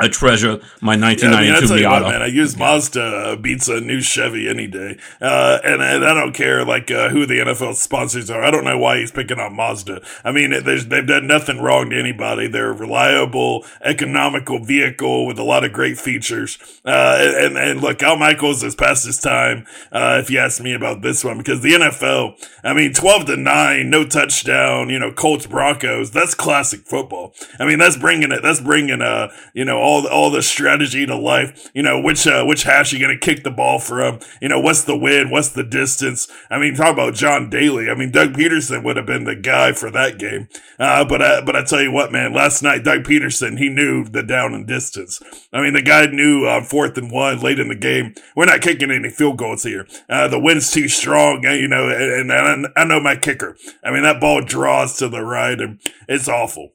I 0.00 0.08
treasure 0.08 0.60
my 0.80 0.96
1992 0.96 1.80
yeah, 1.80 1.90
I 1.90 2.00
mean, 2.00 2.06
Miata. 2.06 2.12
man, 2.12 2.22
I 2.22 2.26
use 2.26 2.56
Mazda 2.56 3.02
uh, 3.02 3.36
beats 3.36 3.68
a 3.68 3.80
new 3.80 4.00
Chevy 4.00 4.48
any 4.48 4.66
day, 4.66 4.98
uh, 5.20 5.58
and, 5.64 5.82
and 5.82 6.04
I 6.04 6.14
don't 6.14 6.32
care 6.32 6.64
like 6.64 6.90
uh, 6.90 7.08
who 7.08 7.26
the 7.26 7.40
NFL 7.40 7.74
sponsors 7.74 8.30
are. 8.30 8.42
I 8.42 8.50
don't 8.50 8.64
know 8.64 8.78
why 8.78 8.98
he's 8.98 9.10
picking 9.10 9.38
on 9.38 9.56
Mazda. 9.56 10.00
I 10.24 10.32
mean, 10.32 10.50
they've 10.64 11.06
done 11.06 11.26
nothing 11.26 11.60
wrong 11.60 11.90
to 11.90 11.98
anybody. 11.98 12.46
They're 12.46 12.70
a 12.70 12.76
reliable, 12.76 13.64
economical 13.82 14.62
vehicle 14.64 15.26
with 15.26 15.38
a 15.38 15.44
lot 15.44 15.64
of 15.64 15.72
great 15.72 15.98
features. 15.98 16.58
Uh, 16.84 17.16
and, 17.18 17.56
and 17.56 17.80
look, 17.80 18.02
Al 18.02 18.16
Michaels 18.16 18.62
has 18.62 18.74
passed 18.74 19.04
his 19.04 19.18
time. 19.18 19.66
Uh, 19.90 20.18
if 20.22 20.30
you 20.30 20.38
ask 20.38 20.60
me 20.62 20.74
about 20.74 21.02
this 21.02 21.24
one, 21.24 21.38
because 21.38 21.62
the 21.62 21.72
NFL, 21.72 22.34
I 22.62 22.72
mean, 22.72 22.92
12 22.92 23.26
to 23.26 23.36
nine, 23.36 23.90
no 23.90 24.06
touchdown, 24.06 24.90
you 24.90 24.98
know, 24.98 25.12
Colts 25.12 25.46
Broncos. 25.46 26.10
That's 26.12 26.34
classic 26.34 26.86
football. 26.86 27.34
I 27.58 27.64
mean, 27.64 27.78
that's 27.78 27.96
bringing 27.96 28.30
it. 28.30 28.42
That's 28.42 28.60
bringing 28.60 29.02
uh, 29.02 29.30
you 29.54 29.64
know 29.64 29.87
all 29.88 30.02
the, 30.02 30.10
all 30.10 30.30
the 30.30 30.42
strategy 30.42 31.06
to 31.06 31.16
life. 31.16 31.70
You 31.74 31.82
know, 31.82 31.98
which, 32.00 32.26
uh, 32.26 32.44
which 32.44 32.64
hash 32.64 32.92
you 32.92 33.06
to 33.06 33.18
kick 33.18 33.42
the 33.42 33.50
ball 33.50 33.78
from? 33.78 34.20
You 34.42 34.48
know, 34.50 34.60
what's 34.60 34.84
the 34.84 34.96
win? 34.96 35.30
What's 35.30 35.48
the 35.48 35.64
distance? 35.64 36.28
I 36.50 36.58
mean, 36.58 36.74
talk 36.74 36.92
about 36.92 37.14
John 37.14 37.48
Daly. 37.48 37.88
I 37.88 37.94
mean, 37.94 38.10
Doug 38.10 38.34
Pederson 38.34 38.84
would 38.84 38.98
have 38.98 39.06
been 39.06 39.24
the 39.24 39.34
guy 39.34 39.72
for 39.72 39.90
that 39.90 40.18
game. 40.18 40.48
Uh, 40.78 41.04
but, 41.06 41.22
I, 41.22 41.40
but 41.40 41.56
I 41.56 41.64
tell 41.64 41.80
you 41.80 41.90
what, 41.90 42.12
man, 42.12 42.34
last 42.34 42.62
night, 42.62 42.84
Doug 42.84 43.04
Pederson 43.04 43.58
he 43.58 43.70
knew 43.70 44.04
the 44.04 44.22
down 44.22 44.52
and 44.52 44.66
distance. 44.66 45.20
I 45.52 45.62
mean, 45.62 45.72
the 45.72 45.82
guy 45.82 46.04
knew 46.06 46.46
on 46.46 46.62
uh, 46.62 46.64
fourth 46.66 46.98
and 46.98 47.10
one 47.10 47.40
late 47.40 47.58
in 47.58 47.68
the 47.68 47.74
game, 47.74 48.14
we're 48.36 48.44
not 48.44 48.60
kicking 48.60 48.90
any 48.90 49.08
field 49.08 49.38
goals 49.38 49.62
here. 49.62 49.86
Uh, 50.08 50.28
the 50.28 50.38
wind's 50.38 50.70
too 50.70 50.88
strong, 50.88 51.46
uh, 51.46 51.52
you 51.52 51.68
know, 51.68 51.88
and, 51.88 52.30
and 52.30 52.68
I 52.76 52.84
know 52.84 53.00
my 53.00 53.16
kicker. 53.16 53.56
I 53.82 53.90
mean, 53.90 54.02
that 54.02 54.20
ball 54.20 54.42
draws 54.42 54.98
to 54.98 55.08
the 55.08 55.22
right 55.22 55.58
and 55.58 55.80
it's 56.08 56.28
awful. 56.28 56.74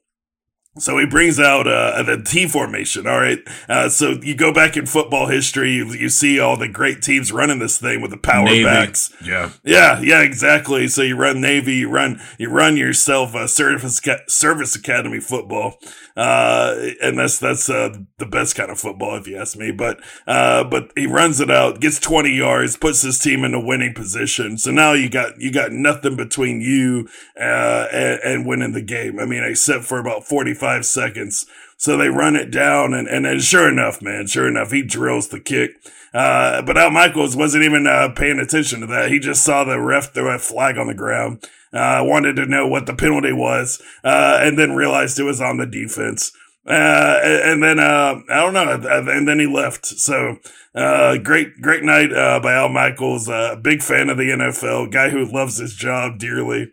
So 0.76 0.98
he 0.98 1.06
brings 1.06 1.38
out 1.38 1.68
uh, 1.68 2.02
the 2.02 2.20
T 2.20 2.48
formation. 2.48 3.06
All 3.06 3.20
right. 3.20 3.38
Uh, 3.68 3.88
so 3.88 4.18
you 4.22 4.34
go 4.34 4.52
back 4.52 4.76
in 4.76 4.86
football 4.86 5.28
history, 5.28 5.72
you, 5.72 5.92
you, 5.92 6.08
see 6.08 6.40
all 6.40 6.56
the 6.56 6.68
great 6.68 7.00
teams 7.00 7.30
running 7.30 7.60
this 7.60 7.78
thing 7.78 8.00
with 8.00 8.10
the 8.10 8.16
power 8.16 8.46
Navy. 8.46 8.64
backs. 8.64 9.14
Yeah. 9.24 9.50
Yeah. 9.62 10.00
Yeah. 10.00 10.22
Exactly. 10.22 10.88
So 10.88 11.02
you 11.02 11.16
run 11.16 11.40
Navy, 11.40 11.74
you 11.74 11.88
run, 11.88 12.20
you 12.38 12.50
run 12.50 12.76
yourself 12.76 13.34
a 13.36 13.46
service, 13.46 14.00
service 14.26 14.74
academy 14.74 15.20
football. 15.20 15.78
Uh, 16.16 16.90
and 17.02 17.18
that's, 17.18 17.38
that's, 17.38 17.70
uh, 17.70 17.96
the 18.18 18.26
best 18.26 18.56
kind 18.56 18.70
of 18.70 18.78
football, 18.78 19.16
if 19.16 19.28
you 19.28 19.36
ask 19.36 19.56
me. 19.56 19.70
But, 19.70 20.00
uh, 20.26 20.64
but 20.64 20.90
he 20.96 21.06
runs 21.06 21.40
it 21.40 21.50
out, 21.50 21.80
gets 21.80 22.00
20 22.00 22.30
yards, 22.30 22.76
puts 22.76 23.02
his 23.02 23.18
team 23.18 23.44
in 23.44 23.54
a 23.54 23.64
winning 23.64 23.94
position. 23.94 24.58
So 24.58 24.70
now 24.70 24.92
you 24.92 25.08
got, 25.08 25.40
you 25.40 25.52
got 25.52 25.72
nothing 25.72 26.16
between 26.16 26.60
you, 26.60 27.08
uh, 27.38 27.86
and, 27.92 28.20
and 28.24 28.46
winning 28.46 28.72
the 28.72 28.82
game. 28.82 29.18
I 29.18 29.24
mean, 29.24 29.42
except 29.44 29.84
for 29.84 29.98
about 29.98 30.24
45 30.24 30.63
five 30.64 30.86
seconds. 30.86 31.44
So 31.76 31.98
they 31.98 32.08
run 32.08 32.36
it 32.36 32.50
down, 32.50 32.94
and, 32.94 33.06
and, 33.06 33.26
and 33.26 33.42
sure 33.42 33.68
enough, 33.68 34.00
man, 34.00 34.26
sure 34.26 34.48
enough, 34.48 34.70
he 34.70 34.82
drills 34.82 35.28
the 35.28 35.40
kick. 35.40 35.72
Uh, 36.14 36.62
but 36.62 36.78
Al 36.78 36.90
Michaels 36.90 37.36
wasn't 37.36 37.64
even 37.64 37.86
uh, 37.86 38.08
paying 38.16 38.38
attention 38.38 38.80
to 38.80 38.86
that. 38.86 39.10
He 39.10 39.18
just 39.18 39.44
saw 39.44 39.64
the 39.64 39.78
ref 39.78 40.14
throw 40.14 40.34
a 40.34 40.38
flag 40.38 40.78
on 40.78 40.86
the 40.86 40.94
ground, 40.94 41.46
uh, 41.74 42.00
wanted 42.02 42.36
to 42.36 42.46
know 42.46 42.66
what 42.66 42.86
the 42.86 42.94
penalty 42.94 43.32
was, 43.32 43.82
uh, 44.04 44.38
and 44.40 44.58
then 44.58 44.72
realized 44.74 45.18
it 45.18 45.24
was 45.24 45.42
on 45.42 45.58
the 45.58 45.66
defense. 45.66 46.32
Uh, 46.66 47.20
and 47.22 47.62
then, 47.62 47.78
uh, 47.78 48.22
I 48.30 48.40
don't 48.40 48.54
know. 48.54 48.80
And 49.10 49.28
then 49.28 49.38
he 49.38 49.46
left. 49.46 49.84
So, 49.84 50.38
great, 50.72 51.60
great 51.60 51.82
night, 51.82 52.08
by 52.42 52.54
Al 52.54 52.70
Michaels. 52.70 53.28
Big 53.60 53.82
fan 53.82 54.08
of 54.08 54.16
the 54.16 54.30
NFL, 54.30 54.90
guy 54.90 55.10
who 55.10 55.26
loves 55.26 55.58
his 55.58 55.74
job 55.74 56.18
dearly. 56.18 56.72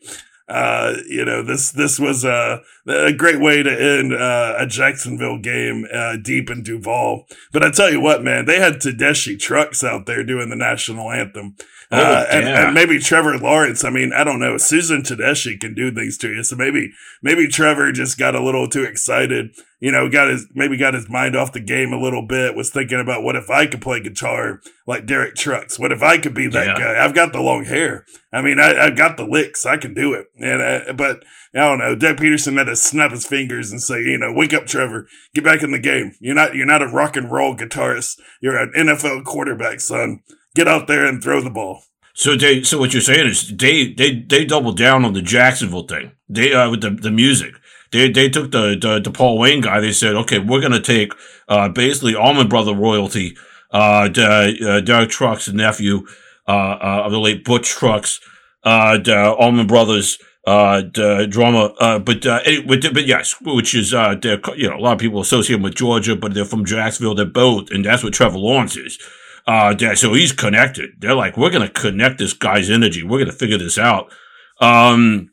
Uh, 0.52 0.98
you 1.08 1.24
know, 1.24 1.42
this, 1.42 1.72
this 1.72 1.98
was 1.98 2.26
a, 2.26 2.62
a 2.86 3.14
great 3.14 3.40
way 3.40 3.64
to 3.64 3.72
end, 3.72 4.14
uh, 4.14 4.56
a 4.58 4.68
Jacksonville 4.68 5.40
game, 5.40 5.86
uh, 5.94 6.18
deep 6.22 6.50
in 6.50 6.62
Duval. 6.62 7.26
But 7.54 7.64
I 7.64 7.72
tell 7.72 7.90
you 7.90 8.02
what, 8.02 8.22
man, 8.22 8.46
they 8.46 8.60
had 8.60 8.76
Tedeschi 8.76 9.40
trucks 9.40 9.82
out 9.82 10.06
there 10.06 10.26
doing 10.26 10.50
the 10.50 10.58
national 10.58 11.10
anthem. 11.10 11.56
Oh, 11.94 11.98
uh, 11.98 12.26
and, 12.32 12.48
and, 12.48 12.74
maybe 12.74 13.00
Trevor 13.00 13.38
Lawrence. 13.38 13.84
I 13.84 13.90
mean, 13.90 14.14
I 14.14 14.24
don't 14.24 14.40
know. 14.40 14.58
Susan 14.58 15.02
Tedeschi 15.02 15.60
can 15.60 15.74
do 15.74 15.94
things 15.94 16.18
to 16.20 16.30
you. 16.30 16.42
So 16.42 16.56
maybe, 16.56 16.94
maybe 17.22 17.50
Trevor 17.50 17.92
just 17.92 18.18
got 18.18 18.34
a 18.34 18.42
little 18.42 18.70
too 18.70 18.84
excited. 18.84 19.54
You 19.82 19.92
know, 19.92 20.10
got 20.10 20.30
his, 20.30 20.48
maybe 20.54 20.78
got 20.78 20.94
his 20.94 21.10
mind 21.10 21.36
off 21.36 21.52
the 21.52 21.60
game 21.60 21.92
a 21.92 22.00
little 22.00 22.26
bit, 22.26 22.56
was 22.56 22.70
thinking 22.70 23.02
about 23.02 23.24
what 23.24 23.36
if 23.36 23.50
I 23.50 23.68
could 23.68 23.82
play 23.82 24.00
guitar 24.00 24.62
like 24.88 25.06
Derek 25.06 25.36
Trucks? 25.36 25.78
What 25.78 25.92
if 25.92 26.02
I 26.02 26.18
could 26.18 26.34
be 26.34 26.48
that 26.48 26.66
yeah. 26.66 26.80
guy? 26.80 27.04
I've 27.04 27.16
got 27.16 27.34
the 27.34 27.42
long 27.42 27.66
hair. 27.66 28.06
I 28.32 28.42
mean, 28.42 28.58
I, 28.58 28.86
have 28.86 28.96
got 28.96 29.18
the 29.18 29.26
licks. 29.26 29.66
I 29.66 29.76
can 29.76 29.94
do 29.94 30.14
it. 30.14 30.28
And, 30.40 30.62
uh, 30.62 30.94
but 30.94 31.26
I 31.54 31.60
don't 31.60 31.80
know. 31.80 31.96
Doug 31.96 32.18
Pederson 32.18 32.58
had 32.58 32.68
to 32.68 32.76
snap 32.78 33.12
his 33.12 33.26
fingers 33.26 33.70
and 33.70 33.82
say, 33.82 34.02
you 34.02 34.18
know, 34.18 34.32
wake 34.32 34.54
up, 34.54 34.66
Trevor. 34.66 35.10
Get 35.36 35.44
back 35.44 35.62
in 35.62 35.72
the 35.72 35.80
game. 35.80 36.14
You're 36.22 36.36
not, 36.36 36.56
you're 36.56 36.66
not 36.66 36.84
a 36.84 36.88
rock 36.88 37.18
and 37.18 37.30
roll 37.30 37.54
guitarist. 37.54 38.18
You're 38.40 38.58
an 38.58 38.72
NFL 38.78 39.26
quarterback, 39.26 39.82
son 39.82 40.22
get 40.56 40.68
out 40.68 40.88
there 40.88 41.06
and 41.06 41.22
throw 41.24 41.42
the 41.42 41.50
ball. 41.50 41.84
So 42.14 42.36
they, 42.36 42.62
so 42.64 42.78
what 42.78 42.94
you're 42.94 43.02
saying 43.02 43.28
is 43.28 43.56
they, 43.56 43.94
they, 43.94 44.20
they 44.20 44.46
doubled 44.46 44.78
down 44.78 45.06
on 45.06 45.14
the 45.14 45.22
Jacksonville 45.22 45.88
thing. 45.88 46.12
They, 46.28 46.54
uh, 46.54 46.70
with 46.70 46.82
the, 46.82 46.90
the 46.90 47.12
music. 47.12 47.56
They, 47.92 48.10
they 48.10 48.30
took 48.30 48.52
the, 48.52 48.78
the, 48.80 49.00
the 49.00 49.12
Paul 49.12 49.38
Wayne 49.38 49.62
guy. 49.62 49.80
They 49.80 49.92
said, 49.92 50.16
okay, 50.16 50.40
we're 50.40 50.62
going 50.62 50.72
to 50.72 50.82
take, 50.82 51.14
uh, 51.48 51.70
basically 51.70 52.16
Allman 52.16 52.48
Brother 52.48 52.74
royalty, 52.74 53.36
uh, 53.72 54.10
uh, 54.18 54.82
Derek 54.82 55.10
Trucks' 55.10 55.52
nephew, 55.52 56.06
uh, 56.48 56.52
uh, 56.52 57.04
of 57.06 57.12
the 57.12 57.20
late 57.20 57.44
Butch 57.44 57.70
Trucks, 57.70 58.20
uh, 58.64 58.98
the 58.98 59.34
Allman 59.34 59.68
Brothers, 59.68 60.20
uh, 60.48 60.82
the 60.82 61.28
drama, 61.30 61.74
uh, 61.80 62.00
but, 62.00 62.26
uh, 62.26 62.40
but, 62.66 62.82
but 62.94 63.06
yes, 63.06 63.36
which 63.42 63.76
is, 63.76 63.94
uh, 63.94 64.16
you 64.56 64.70
know, 64.70 64.78
a 64.78 64.80
lot 64.82 64.94
of 64.94 65.00
people 65.00 65.22
associate 65.22 65.56
them 65.56 65.64
with 65.64 65.76
Georgia, 65.76 66.16
but 66.16 66.34
they're 66.34 66.46
from 66.46 66.66
Jacksonville. 66.66 67.16
They're 67.16 67.26
both, 67.26 67.72
and 67.72 67.86
that's 67.86 68.04
what 68.04 68.14
Trevor 68.14 68.38
Lawrence 68.38 68.76
is. 68.76 68.98
Uh, 69.52 69.96
so 69.96 70.14
he's 70.14 70.32
connected. 70.32 70.92
They're 71.00 71.14
like, 71.14 71.36
we're 71.36 71.50
going 71.50 71.68
to 71.68 71.74
connect 71.74 72.20
this 72.20 72.32
guy's 72.32 72.70
energy. 72.70 73.04
We're 73.04 73.18
going 73.18 73.26
to 73.26 73.34
figure 73.34 73.58
this 73.58 73.78
out. 73.78 74.10
Um, 74.62 75.32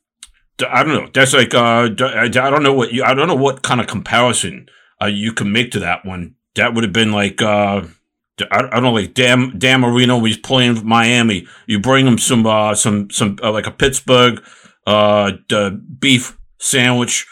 I 0.68 0.82
don't 0.82 0.94
know. 0.94 1.08
That's 1.14 1.34
like, 1.34 1.54
uh, 1.54 1.88
I 2.00 2.28
don't 2.28 2.64
know 2.64 2.72
what 2.72 2.92
you, 2.92 3.04
I 3.04 3.14
don't 3.14 3.28
know 3.28 3.37
what 3.37 3.62
kind 3.62 3.80
of 3.80 3.87
comparison, 3.87 4.66
uh, 5.00 5.06
you 5.06 5.32
can 5.32 5.52
make 5.52 5.70
to 5.70 5.78
that 5.80 6.04
one. 6.04 6.34
That 6.56 6.75
would 6.75 6.82
have 6.82 6.92
been 6.92 7.12
like, 7.12 7.40
uh, 7.40 7.82
I, 8.50 8.62
don't 8.62 8.82
know, 8.82 8.92
like 8.92 9.14
Dan, 9.14 9.56
Dan 9.56 9.82
Marino, 9.82 10.18
he's 10.25 10.37
playing 10.37 10.84
Miami. 10.84 11.46
You 11.68 11.78
bring 11.78 12.04
him 12.04 12.18
some, 12.18 12.44
uh, 12.44 12.75
some, 12.75 13.10
some, 13.10 13.38
uh, 13.40 13.52
like 13.52 13.68
a 13.68 13.70
Pittsburgh, 13.70 14.42
uh, 14.84 15.30
beef 16.00 16.37
sandwich 16.58 17.25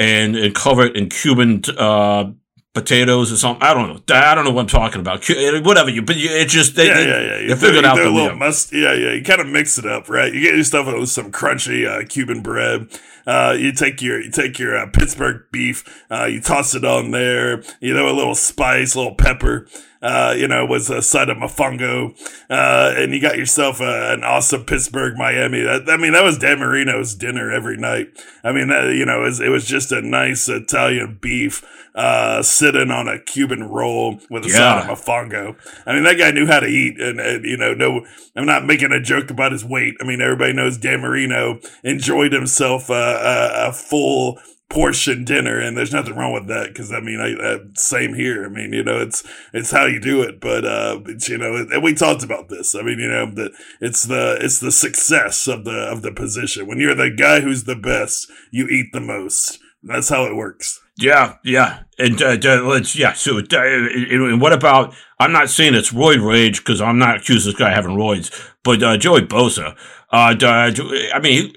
and, 0.00 0.34
and 0.34 0.52
cover 0.52 0.86
it 0.86 0.96
in 0.96 1.10
Cuban, 1.10 1.62
uh, 1.78 2.32
potatoes 2.74 3.32
or 3.32 3.36
something. 3.36 3.62
I 3.62 3.72
don't 3.72 3.88
know. 3.88 4.14
I 4.14 4.34
don't 4.34 4.44
know 4.44 4.50
what 4.50 4.62
I'm 4.62 4.66
talking 4.66 5.00
about. 5.00 5.26
Whatever 5.64 5.90
you, 5.90 6.02
but 6.02 6.16
you, 6.16 6.28
it 6.30 6.48
just 6.48 6.76
they, 6.76 6.88
yeah, 6.88 6.98
yeah, 6.98 7.20
yeah. 7.20 7.38
You, 7.38 7.48
you 7.50 7.56
figured 7.56 7.84
out 7.84 7.96
the 7.96 8.10
little 8.10 8.36
must. 8.36 8.72
Yeah, 8.72 8.92
yeah. 8.92 9.12
You 9.12 9.22
kind 9.22 9.40
of 9.40 9.46
mix 9.46 9.78
it 9.78 9.86
up, 9.86 10.08
right? 10.08 10.32
You 10.32 10.40
get 10.40 10.54
your 10.54 10.64
stuff 10.64 10.86
with 10.86 11.08
some 11.08 11.32
crunchy 11.32 11.86
uh, 11.88 12.04
Cuban 12.06 12.42
bread. 12.42 12.88
Uh, 13.26 13.56
you 13.58 13.72
take 13.72 14.02
your 14.02 14.20
you 14.20 14.30
take 14.30 14.58
your 14.58 14.76
uh, 14.76 14.86
Pittsburgh 14.92 15.44
beef. 15.50 16.04
Uh, 16.10 16.26
you 16.26 16.40
toss 16.40 16.74
it 16.74 16.84
on 16.84 17.12
there. 17.12 17.62
You 17.80 17.94
know, 17.94 18.10
a 18.10 18.12
little 18.12 18.34
spice, 18.34 18.94
a 18.94 18.98
little 18.98 19.14
pepper 19.14 19.66
uh, 20.04 20.34
you 20.36 20.46
know, 20.46 20.66
was 20.66 20.90
a 20.90 21.00
side 21.00 21.30
of 21.30 21.38
Mofongo, 21.38 22.14
Uh, 22.50 22.92
and 22.96 23.14
you 23.14 23.20
got 23.20 23.38
yourself 23.38 23.80
a, 23.80 24.12
an 24.12 24.22
awesome 24.22 24.64
Pittsburgh, 24.64 25.16
Miami. 25.16 25.62
That, 25.62 25.88
I 25.88 25.96
mean, 25.96 26.12
that 26.12 26.22
was 26.22 26.38
Dan 26.38 26.58
Marino's 26.58 27.14
dinner 27.14 27.50
every 27.50 27.76
night. 27.76 28.08
I 28.44 28.52
mean, 28.52 28.68
that, 28.68 28.94
you 28.94 29.06
know, 29.06 29.22
it 29.22 29.24
was, 29.24 29.40
it 29.40 29.48
was 29.48 29.66
just 29.66 29.92
a 29.92 30.02
nice 30.02 30.48
Italian 30.48 31.18
beef, 31.20 31.64
uh, 31.94 32.42
sitting 32.42 32.90
on 32.90 33.08
a 33.08 33.18
Cuban 33.18 33.64
roll 33.64 34.20
with 34.28 34.44
a 34.44 34.48
yeah. 34.48 34.54
side 34.54 34.90
of 34.90 34.98
Mofongo. 34.98 35.56
I 35.86 35.94
mean, 35.94 36.04
that 36.04 36.18
guy 36.18 36.32
knew 36.32 36.46
how 36.46 36.60
to 36.60 36.66
eat 36.66 37.00
and, 37.00 37.18
and, 37.18 37.44
you 37.44 37.56
know, 37.56 37.72
no, 37.72 38.04
I'm 38.36 38.46
not 38.46 38.66
making 38.66 38.92
a 38.92 39.00
joke 39.00 39.30
about 39.30 39.52
his 39.52 39.64
weight. 39.64 39.94
I 40.00 40.04
mean, 40.04 40.20
everybody 40.20 40.52
knows 40.52 40.76
Dan 40.76 41.00
Marino 41.00 41.60
enjoyed 41.82 42.32
himself, 42.32 42.90
uh, 42.90 42.94
a, 42.94 43.68
a 43.68 43.72
full, 43.72 44.38
portion 44.70 45.24
dinner, 45.24 45.58
and 45.58 45.76
there's 45.76 45.92
nothing 45.92 46.16
wrong 46.16 46.32
with 46.32 46.48
that 46.48 46.68
because 46.68 46.92
I 46.92 47.00
mean, 47.00 47.20
I, 47.20 47.54
I, 47.54 47.58
same 47.74 48.14
here. 48.14 48.44
I 48.44 48.48
mean, 48.48 48.72
you 48.72 48.82
know, 48.82 49.00
it's 49.00 49.22
it's 49.52 49.70
how 49.70 49.86
you 49.86 50.00
do 50.00 50.22
it, 50.22 50.40
but 50.40 50.64
uh, 50.64 51.00
it's, 51.06 51.28
you 51.28 51.38
know, 51.38 51.56
and 51.56 51.82
we 51.82 51.94
talked 51.94 52.24
about 52.24 52.48
this. 52.48 52.74
I 52.74 52.82
mean, 52.82 52.98
you 52.98 53.08
know, 53.08 53.26
that 53.34 53.52
it's 53.80 54.04
the 54.04 54.38
it's 54.40 54.58
the 54.58 54.72
success 54.72 55.46
of 55.46 55.64
the 55.64 55.78
of 55.90 56.02
the 56.02 56.12
position. 56.12 56.66
When 56.66 56.78
you're 56.78 56.94
the 56.94 57.10
guy 57.10 57.40
who's 57.40 57.64
the 57.64 57.76
best, 57.76 58.30
you 58.50 58.66
eat 58.68 58.92
the 58.92 59.00
most. 59.00 59.60
That's 59.82 60.08
how 60.08 60.24
it 60.24 60.34
works. 60.34 60.80
Yeah, 60.96 61.36
yeah, 61.44 61.80
and 61.98 62.20
uh, 62.22 62.36
let's 62.62 62.96
yeah. 62.96 63.12
So, 63.14 63.38
uh, 63.38 63.42
and 63.52 64.40
what 64.40 64.52
about? 64.52 64.94
I'm 65.18 65.32
not 65.32 65.50
saying 65.50 65.74
it's 65.74 65.92
roid 65.92 66.24
rage 66.24 66.58
because 66.58 66.80
I'm 66.80 66.98
not 66.98 67.16
accusing 67.16 67.52
this 67.52 67.58
guy 67.58 67.70
having 67.70 67.96
roids, 67.96 68.30
but 68.62 68.82
uh, 68.82 68.96
Joey 68.96 69.22
Bosa. 69.22 69.76
Uh, 70.12 70.36
I 70.40 71.18
mean, 71.20 71.52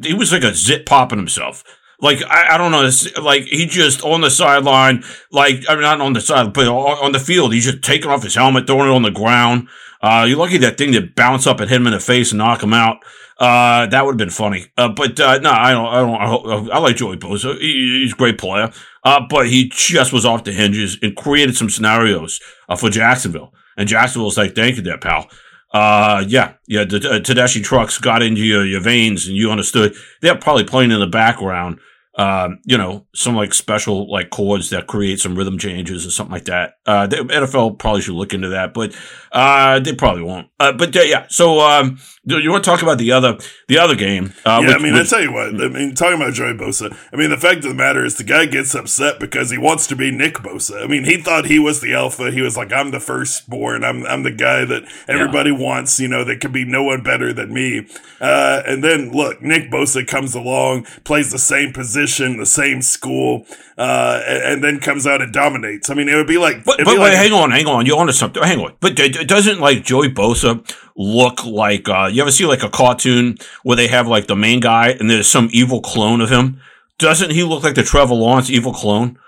he, 0.00 0.08
he 0.08 0.14
was 0.14 0.32
like 0.32 0.44
a 0.44 0.54
zit 0.54 0.86
popping 0.86 1.18
himself. 1.18 1.62
Like 2.00 2.22
I, 2.28 2.54
I 2.54 2.58
don't 2.58 2.72
know, 2.72 2.90
like 3.22 3.44
he 3.44 3.66
just 3.66 4.02
on 4.02 4.20
the 4.20 4.30
sideline, 4.30 5.04
like 5.30 5.64
I 5.68 5.74
mean 5.74 5.82
not 5.82 6.00
on 6.00 6.12
the 6.12 6.20
side, 6.20 6.52
but 6.52 6.66
on 6.66 7.12
the 7.12 7.20
field, 7.20 7.54
he's 7.54 7.64
just 7.64 7.82
taking 7.82 8.10
off 8.10 8.22
his 8.22 8.34
helmet, 8.34 8.66
throwing 8.66 8.90
it 8.90 8.94
on 8.94 9.02
the 9.02 9.10
ground. 9.10 9.68
Uh, 10.02 10.26
you're 10.28 10.36
lucky 10.36 10.58
that 10.58 10.76
thing 10.76 10.90
did 10.90 11.14
bounce 11.14 11.46
up 11.46 11.60
and 11.60 11.70
hit 11.70 11.80
him 11.80 11.86
in 11.86 11.92
the 11.92 12.00
face 12.00 12.30
and 12.30 12.38
knock 12.38 12.62
him 12.62 12.74
out. 12.74 12.98
Uh, 13.38 13.86
that 13.86 14.04
would 14.04 14.12
have 14.12 14.18
been 14.18 14.30
funny. 14.30 14.66
Uh, 14.76 14.88
but 14.88 15.18
uh, 15.18 15.38
no, 15.38 15.50
I 15.50 15.72
don't. 15.72 15.86
I 15.86 16.26
don't. 16.26 16.70
I, 16.70 16.74
I 16.74 16.78
like 16.78 16.96
Joey 16.96 17.16
Bosa. 17.16 17.58
He, 17.58 18.02
he's 18.02 18.12
a 18.12 18.16
great 18.16 18.38
player. 18.38 18.70
Uh, 19.02 19.20
but 19.28 19.48
he 19.48 19.68
just 19.68 20.12
was 20.12 20.24
off 20.24 20.44
the 20.44 20.52
hinges 20.52 20.98
and 21.02 21.16
created 21.16 21.56
some 21.56 21.70
scenarios 21.70 22.40
uh, 22.68 22.76
for 22.76 22.90
Jacksonville. 22.90 23.52
And 23.76 23.88
Jacksonville 23.88 24.26
was 24.26 24.36
like, 24.36 24.54
"Thank 24.54 24.76
you, 24.76 24.82
there, 24.82 24.98
pal." 24.98 25.28
Uh, 25.74 26.24
yeah, 26.28 26.52
yeah, 26.68 26.84
the 26.84 27.10
uh, 27.10 27.62
trucks 27.64 27.98
got 27.98 28.22
into 28.22 28.42
your, 28.42 28.64
your 28.64 28.80
veins 28.80 29.26
and 29.26 29.36
you 29.36 29.50
understood. 29.50 29.92
They're 30.20 30.36
probably 30.36 30.62
playing 30.62 30.92
in 30.92 31.00
the 31.00 31.08
background, 31.08 31.80
um, 32.16 32.60
you 32.64 32.78
know, 32.78 33.04
some 33.12 33.34
like 33.34 33.52
special 33.52 34.10
like 34.10 34.30
chords 34.30 34.70
that 34.70 34.86
create 34.86 35.18
some 35.18 35.34
rhythm 35.34 35.58
changes 35.58 36.06
or 36.06 36.10
something 36.10 36.32
like 36.32 36.44
that. 36.44 36.74
Uh, 36.86 37.06
the 37.06 37.16
NFL 37.16 37.78
probably 37.78 38.02
should 38.02 38.14
look 38.14 38.32
into 38.32 38.50
that, 38.50 38.72
but, 38.72 38.94
uh, 39.32 39.80
they 39.80 39.94
probably 39.94 40.22
won't. 40.22 40.48
Uh, 40.60 40.72
but 40.72 40.96
uh, 40.96 41.00
yeah, 41.00 41.26
so, 41.28 41.60
um, 41.60 41.98
you 42.24 42.50
want 42.50 42.62
to 42.62 42.70
talk 42.70 42.82
about 42.82 42.98
the 42.98 43.10
other, 43.10 43.36
the 43.66 43.78
other 43.78 43.96
game? 43.96 44.32
Uh, 44.46 44.60
yeah, 44.62 44.68
with, 44.68 44.76
I 44.76 44.78
mean, 44.78 44.92
with, 44.92 45.06
I 45.06 45.10
tell 45.10 45.22
you 45.22 45.32
what, 45.32 45.48
I 45.60 45.68
mean, 45.68 45.94
talking 45.94 46.14
about 46.14 46.34
Joey 46.34 46.54
Bosa, 46.54 46.96
I 47.12 47.16
mean, 47.16 47.30
the 47.30 47.36
fact 47.36 47.58
of 47.58 47.64
the 47.64 47.74
matter 47.74 48.04
is 48.04 48.16
the 48.16 48.24
guy 48.24 48.46
gets 48.46 48.74
upset 48.76 49.18
because 49.18 49.50
he 49.50 49.58
wants 49.58 49.88
to 49.88 49.96
be 49.96 50.12
Nick 50.12 50.34
Bosa. 50.34 50.84
I 50.84 50.86
mean, 50.86 51.04
he 51.04 51.20
thought 51.20 51.46
he 51.46 51.58
was 51.58 51.80
the 51.80 51.94
alpha. 51.94 52.30
He 52.30 52.40
was 52.40 52.56
like, 52.56 52.72
I'm 52.72 52.92
the 52.92 53.00
firstborn. 53.00 53.82
I'm, 53.82 54.06
I'm 54.06 54.22
the 54.22 54.30
guy 54.30 54.64
that 54.64 54.84
everybody 55.08 55.50
yeah. 55.50 55.58
wants, 55.58 55.98
you 55.98 56.06
know, 56.06 56.22
that 56.22 56.40
could 56.40 56.52
be 56.52 56.64
no 56.64 56.84
one 56.84 57.02
better 57.02 57.32
than 57.32 57.52
me. 57.52 57.88
Uh, 58.20 58.62
and 58.66 58.84
then 58.84 59.10
look, 59.10 59.42
Nick 59.42 59.70
Bosa 59.70 60.06
comes 60.06 60.34
along, 60.34 60.84
plays 61.02 61.32
the 61.32 61.38
same 61.38 61.72
position, 61.72 62.03
the 62.06 62.46
same 62.46 62.82
school, 62.82 63.46
uh, 63.78 64.22
and, 64.26 64.42
and, 64.42 64.64
then 64.64 64.80
comes 64.80 65.06
out 65.06 65.22
and 65.22 65.32
dominates. 65.32 65.90
I 65.90 65.94
mean, 65.94 66.08
it 66.08 66.14
would 66.14 66.26
be 66.26 66.38
like, 66.38 66.64
but, 66.64 66.78
but 66.78 66.86
wait, 66.86 66.98
like, 66.98 67.14
hang 67.14 67.32
on, 67.32 67.50
hang 67.50 67.66
on. 67.66 67.86
You're 67.86 67.98
onto 67.98 68.12
something. 68.12 68.42
Hang 68.42 68.60
on. 68.60 68.74
But 68.80 68.96
doesn't 68.96 69.60
like 69.60 69.84
Joey 69.84 70.08
Bosa 70.08 70.64
look 70.96 71.44
like, 71.44 71.88
uh, 71.88 72.08
you 72.12 72.22
ever 72.22 72.30
see 72.30 72.46
like 72.46 72.62
a 72.62 72.68
cartoon 72.68 73.38
where 73.62 73.76
they 73.76 73.88
have 73.88 74.06
like 74.06 74.26
the 74.26 74.36
main 74.36 74.60
guy 74.60 74.90
and 74.90 75.10
there's 75.10 75.26
some 75.26 75.48
evil 75.52 75.80
clone 75.80 76.20
of 76.20 76.30
him? 76.30 76.60
Doesn't 76.98 77.30
he 77.30 77.42
look 77.42 77.64
like 77.64 77.74
the 77.74 77.82
Trevor 77.82 78.14
Lawrence 78.14 78.50
evil 78.50 78.72
clone? 78.72 79.18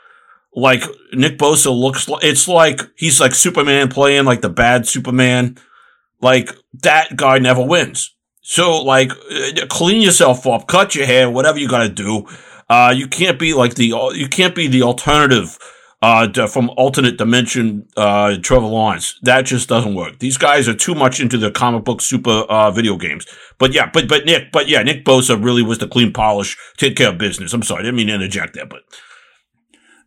Like 0.55 0.85
Nick 1.13 1.39
Bosa 1.39 1.77
looks, 1.77 2.09
like 2.09 2.25
it's 2.25 2.49
like 2.49 2.81
he's 2.97 3.21
like 3.21 3.35
Superman 3.35 3.89
playing 3.89 4.25
like 4.25 4.41
the 4.41 4.49
bad 4.49 4.87
Superman. 4.87 5.59
Like 6.21 6.51
that 6.83 7.17
guy 7.17 7.39
never 7.39 7.63
wins. 7.63 8.15
So 8.41 8.81
like, 8.83 9.11
uh, 9.11 9.67
clean 9.69 10.01
yourself 10.01 10.47
up, 10.47 10.69
cut 10.69 10.95
your 10.95 11.05
hair, 11.05 11.29
whatever 11.29 11.59
you 11.59 11.69
gotta 11.69 11.89
do. 11.89 12.27
Uh, 12.69 12.93
you 12.95 13.07
can't 13.07 13.39
be 13.39 13.55
like 13.55 13.75
the, 13.75 13.87
you 14.15 14.29
can't 14.29 14.55
be 14.55 14.67
the 14.67 14.83
alternative 14.83 15.59
uh, 16.03 16.47
from 16.47 16.71
alternate 16.77 17.17
dimension, 17.17 17.87
uh, 17.97 18.37
Trevor 18.43 18.67
Lawrence. 18.67 19.19
That 19.23 19.43
just 19.43 19.69
doesn't 19.69 19.95
work. 19.95 20.19
These 20.19 20.37
guys 20.37 20.69
are 20.69 20.75
too 20.75 20.95
much 20.95 21.21
into 21.21 21.39
the 21.39 21.51
comic 21.51 21.85
book 21.85 22.01
super, 22.01 22.45
uh, 22.49 22.71
video 22.71 22.97
games. 22.97 23.27
But 23.59 23.73
yeah, 23.73 23.91
but, 23.93 24.09
but 24.09 24.25
Nick, 24.25 24.53
but 24.53 24.69
yeah, 24.69 24.83
Nick 24.83 25.05
Bosa 25.05 25.43
really 25.43 25.63
was 25.63 25.79
the 25.79 25.89
clean 25.89 26.13
polish, 26.13 26.57
take 26.77 26.97
care 26.97 27.11
of 27.11 27.19
business. 27.19 27.53
I'm 27.53 27.63
sorry. 27.63 27.81
I 27.81 27.83
didn't 27.85 27.97
mean 27.97 28.09
to 28.09 28.15
interject 28.15 28.55
there, 28.55 28.67
but. 28.67 28.83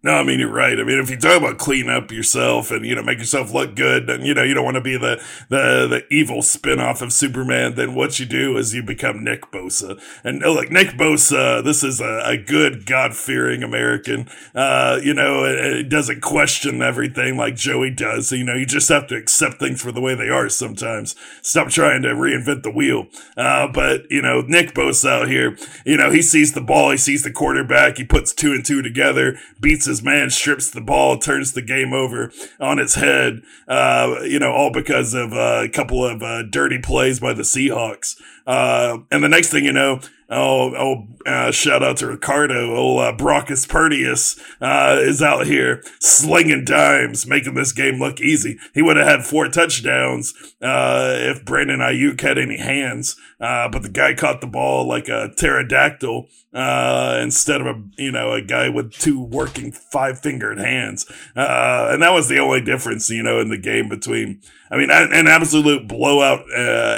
No, 0.01 0.13
I 0.13 0.23
mean 0.23 0.39
you're 0.39 0.49
right. 0.49 0.79
I 0.79 0.83
mean, 0.83 0.97
if 0.97 1.09
you 1.09 1.17
talk 1.17 1.37
about 1.37 1.57
clean 1.57 1.89
up 1.89 2.09
yourself 2.09 2.71
and 2.71 2.85
you 2.85 2.95
know 2.95 3.03
make 3.03 3.17
yourself 3.17 3.53
look 3.53 3.75
good, 3.75 4.09
and 4.09 4.25
you 4.25 4.33
know 4.33 4.43
you 4.43 4.53
don't 4.53 4.63
want 4.63 4.75
to 4.75 4.81
be 4.81 4.95
the 4.95 5.21
the 5.49 5.87
the 5.89 6.05
evil 6.09 6.37
spinoff 6.37 7.01
of 7.01 7.11
Superman, 7.11 7.75
then 7.75 7.95
what 7.95 8.17
you 8.17 8.25
do 8.25 8.57
is 8.57 8.73
you 8.73 8.81
become 8.81 9.25
Nick 9.25 9.51
Bosa. 9.51 10.01
And 10.23 10.41
oh, 10.45 10.53
like 10.53 10.71
Nick 10.71 10.91
Bosa, 10.91 11.61
this 11.61 11.83
is 11.83 11.99
a, 11.99 12.21
a 12.23 12.37
good 12.37 12.85
God 12.85 13.13
fearing 13.13 13.61
American. 13.61 14.29
Uh, 14.55 15.01
you 15.03 15.13
know, 15.13 15.43
it, 15.43 15.57
it, 15.57 15.89
doesn't 15.89 16.21
question 16.21 16.81
everything 16.81 17.35
like 17.35 17.55
Joey 17.55 17.89
does. 17.89 18.29
So, 18.29 18.35
you 18.35 18.43
know, 18.43 18.53
you 18.53 18.65
just 18.65 18.87
have 18.89 19.07
to 19.07 19.15
accept 19.15 19.59
things 19.59 19.81
for 19.81 19.91
the 19.91 19.99
way 19.99 20.13
they 20.13 20.29
are 20.29 20.47
sometimes. 20.47 21.15
Stop 21.41 21.69
trying 21.69 22.03
to 22.03 22.09
reinvent 22.09 22.63
the 22.63 22.71
wheel. 22.71 23.07
Uh, 23.35 23.67
but 23.67 24.09
you 24.09 24.21
know, 24.21 24.41
Nick 24.41 24.73
Bosa 24.73 25.09
out 25.09 25.27
here, 25.27 25.57
you 25.85 25.97
know, 25.97 26.09
he 26.09 26.21
sees 26.21 26.53
the 26.53 26.61
ball, 26.61 26.91
he 26.91 26.97
sees 26.97 27.23
the 27.23 27.31
quarterback, 27.31 27.97
he 27.97 28.05
puts 28.05 28.33
two 28.33 28.53
and 28.53 28.63
two 28.63 28.81
together, 28.81 29.37
beats 29.59 29.88
his 29.89 30.01
man 30.01 30.29
strips 30.29 30.71
the 30.71 30.81
ball, 30.81 31.17
turns 31.17 31.51
the 31.51 31.61
game 31.61 31.93
over 31.93 32.31
on 32.59 32.79
its 32.79 32.95
head. 32.95 33.41
Uh, 33.67 34.21
you 34.23 34.39
know, 34.39 34.51
all 34.51 34.71
because 34.71 35.13
of 35.13 35.33
uh, 35.33 35.63
a 35.65 35.69
couple 35.69 36.05
of 36.05 36.23
uh, 36.23 36.43
dirty 36.43 36.79
plays 36.79 37.19
by 37.19 37.33
the 37.33 37.43
Seahawks. 37.43 38.15
Uh, 38.47 38.99
and 39.11 39.23
the 39.23 39.29
next 39.29 39.49
thing 39.49 39.65
you 39.65 39.73
know, 39.73 39.99
Oh, 40.31 40.75
oh, 40.75 41.07
uh, 41.25 41.51
shout 41.51 41.81
out 41.81 41.97
to 41.97 42.07
Ricardo. 42.07 42.75
Oh, 42.75 42.97
uh, 42.99 43.17
Brockus 43.17 43.67
Perdius, 43.67 44.39
uh, 44.61 44.99
is 45.01 45.23
out 45.23 45.47
here 45.47 45.81
slinging 45.99 46.65
dimes, 46.65 47.25
making 47.25 47.55
this 47.55 47.71
game 47.71 47.99
look 47.99 48.21
easy. 48.21 48.59
He 48.75 48.83
would 48.83 48.97
have 48.97 49.07
had 49.07 49.25
four 49.25 49.47
touchdowns, 49.47 50.35
uh, 50.61 51.15
if 51.17 51.43
Brandon 51.45 51.79
Aiyuk 51.79 52.21
had 52.21 52.37
any 52.37 52.57
hands. 52.57 53.15
Uh, 53.39 53.69
but 53.69 53.81
the 53.81 53.89
guy 53.89 54.13
caught 54.13 54.39
the 54.39 54.47
ball 54.47 54.87
like 54.87 55.07
a 55.09 55.31
pterodactyl, 55.35 56.27
uh, 56.53 57.19
instead 57.23 57.61
of 57.61 57.67
a, 57.67 57.83
you 57.97 58.11
know, 58.11 58.33
a 58.33 58.41
guy 58.43 58.69
with 58.69 58.91
two 58.91 59.19
working 59.19 59.71
five 59.71 60.19
fingered 60.19 60.59
hands. 60.59 61.07
Uh, 61.35 61.89
and 61.91 62.03
that 62.03 62.13
was 62.13 62.29
the 62.29 62.37
only 62.37 62.61
difference, 62.61 63.09
you 63.09 63.23
know, 63.23 63.39
in 63.39 63.49
the 63.49 63.57
game 63.57 63.89
between, 63.89 64.41
I 64.69 64.77
mean, 64.77 64.91
an 64.91 65.27
absolute 65.27 65.87
blowout, 65.87 66.47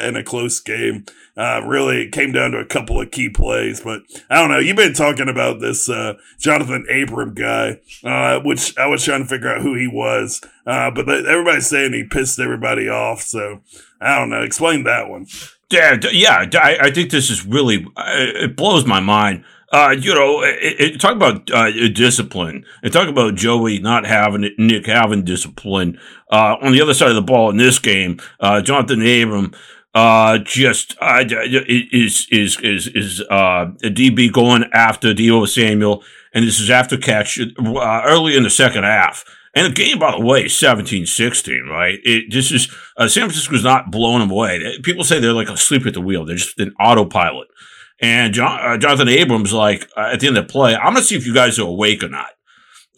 in 0.04 0.18
a 0.18 0.24
close 0.24 0.60
game. 0.60 1.06
Uh, 1.42 1.60
really 1.66 2.04
it 2.04 2.12
came 2.12 2.32
down 2.32 2.52
to 2.52 2.60
a 2.60 2.66
couple 2.66 3.02
of 3.02 3.10
key 3.10 3.28
plays, 3.28 3.82
but 3.82 4.04
I 4.30 4.36
don't 4.36 4.52
know. 4.52 4.60
You've 4.60 4.76
been 4.76 4.94
talking 4.94 5.28
about 5.28 5.60
this, 5.60 5.90
uh, 5.90 6.14
Jonathan 6.38 6.86
Abram 6.88 7.34
guy, 7.34 7.80
uh, 8.04 8.42
which 8.42 8.78
I 8.78 8.86
was 8.86 9.04
trying 9.04 9.24
to 9.24 9.28
figure 9.28 9.52
out 9.52 9.64
who 9.64 9.74
he 9.74 9.88
was. 9.88 10.40
Uh, 10.68 10.92
but 10.92 11.10
everybody's 11.10 11.66
saying 11.66 11.94
he 11.94 12.04
pissed 12.04 12.40
everybody 12.40 12.88
off. 12.88 13.24
So 13.24 13.62
I 14.00 14.20
don't 14.20 14.30
know. 14.30 14.44
Explain 14.44 14.84
that 14.84 15.10
one. 15.10 15.26
Yeah. 15.72 15.98
Yeah. 16.12 16.48
I, 16.54 16.78
I 16.80 16.92
think 16.92 17.10
this 17.10 17.32
is 17.32 17.44
really, 17.44 17.88
it 17.98 18.56
blows 18.56 18.86
my 18.86 19.00
mind. 19.00 19.44
Uh, 19.72 19.96
you 19.98 20.14
know, 20.14 20.44
it, 20.44 20.80
it, 20.80 21.02
talk 21.02 21.16
about 21.16 21.50
uh, 21.50 21.72
discipline 21.90 22.66
and 22.84 22.94
talk 22.94 23.08
about 23.08 23.36
Joey 23.36 23.80
not 23.80 24.06
having 24.06 24.44
it, 24.44 24.60
Nick 24.60 24.86
having 24.86 25.24
discipline. 25.24 25.98
Uh, 26.30 26.58
on 26.62 26.74
the 26.74 26.82
other 26.82 26.94
side 26.94 27.10
of 27.10 27.16
the 27.16 27.22
ball 27.22 27.50
in 27.50 27.58
this 27.58 27.80
game, 27.80 28.20
uh, 28.42 28.62
Jonathan 28.62 29.02
Abram 29.02 29.54
uh, 29.94 30.38
just 30.40 30.96
uh, 31.02 31.24
is 31.28 32.28
is 32.32 32.58
is 32.62 32.88
is 32.88 33.22
uh, 33.30 33.72
DB 33.84 34.32
going 34.32 34.66
after 34.74 35.14
Deebo 35.14 35.48
Samuel, 35.48 36.04
and 36.34 36.48
this 36.48 36.60
is 36.60 36.70
after 36.70 36.98
catch 36.98 37.40
uh, 37.40 38.02
early 38.06 38.38
in 38.38 38.44
the 38.44 38.50
second 38.50 38.84
half. 38.84 39.26
And 39.54 39.66
the 39.66 39.76
game, 39.76 40.00
by 40.00 40.12
the 40.12 40.26
way, 40.26 40.46
17-16, 40.46 41.68
right? 41.70 42.00
It, 42.06 42.32
this 42.32 42.54
is, 42.54 42.74
uh, 42.96 43.10
San 43.10 43.24
Francisco's 43.24 43.66
not 43.66 43.92
blowing 43.92 44.20
them 44.20 44.32
away. 44.32 44.78
People 44.82 45.04
say 45.04 45.20
they're 45.20 45.34
like 45.34 45.50
asleep 45.50 45.86
at 45.86 45.94
the 45.94 46.00
wheel. 46.00 46.24
They're 46.24 46.38
just 46.38 46.58
in 46.58 46.74
autopilot. 46.80 47.50
And 48.00 48.34
John, 48.34 48.60
uh, 48.62 48.78
Jonathan 48.78 49.10
Abrams, 49.10 49.52
like, 49.52 49.90
uh, 49.98 50.12
at 50.14 50.22
the 50.22 50.28
end 50.28 50.38
of 50.38 50.48
the 50.48 50.52
play, 50.52 50.74
I'm 50.74 50.96
to 50.96 51.02
see 51.02 51.18
if 51.18 51.28
you 51.28 51.34
guys 51.34 51.60
are 51.60 51.68
awake 51.68 52.02
or 52.02 52.08
not 52.08 52.30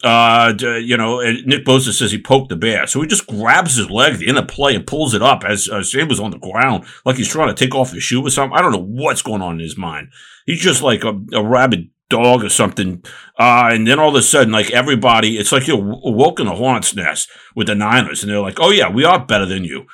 uh, 0.04 0.54
you 0.78 0.96
know, 0.96 1.20
Nick 1.20 1.64
Bosa 1.64 1.92
says 1.92 2.12
he 2.12 2.20
poked 2.20 2.50
the 2.50 2.56
bear. 2.56 2.86
So 2.86 3.00
he 3.00 3.06
just 3.06 3.26
grabs 3.26 3.76
his 3.76 3.90
leg 3.90 4.22
in 4.22 4.34
the 4.34 4.42
play 4.42 4.74
and 4.74 4.86
pulls 4.86 5.14
it 5.14 5.22
up 5.22 5.44
as 5.44 5.68
uh, 5.68 5.82
was 6.08 6.20
on 6.20 6.30
the 6.30 6.38
ground, 6.38 6.84
like 7.04 7.16
he's 7.16 7.28
trying 7.28 7.48
to 7.48 7.54
take 7.54 7.74
off 7.74 7.92
his 7.92 8.02
shoe 8.02 8.24
or 8.24 8.30
something. 8.30 8.56
I 8.56 8.60
don't 8.62 8.72
know 8.72 8.84
what's 8.84 9.22
going 9.22 9.42
on 9.42 9.54
in 9.54 9.60
his 9.60 9.78
mind. 9.78 10.08
He's 10.44 10.60
just 10.60 10.82
like 10.82 11.04
a, 11.04 11.18
a 11.32 11.42
rabid 11.42 11.88
dog 12.10 12.44
or 12.44 12.50
something. 12.50 13.02
Uh, 13.38 13.70
and 13.72 13.86
then 13.86 13.98
all 13.98 14.10
of 14.10 14.14
a 14.14 14.22
sudden, 14.22 14.52
like 14.52 14.70
everybody, 14.70 15.38
it's 15.38 15.52
like 15.52 15.66
you're 15.66 15.80
woke 15.80 16.38
in 16.38 16.46
a 16.48 16.54
hornet's 16.54 16.94
nest 16.94 17.30
with 17.56 17.68
the 17.68 17.74
Niners. 17.74 18.22
And 18.22 18.30
they're 18.30 18.40
like, 18.40 18.60
oh, 18.60 18.70
yeah, 18.70 18.90
we 18.90 19.04
are 19.04 19.24
better 19.24 19.46
than 19.46 19.64
you. 19.64 19.86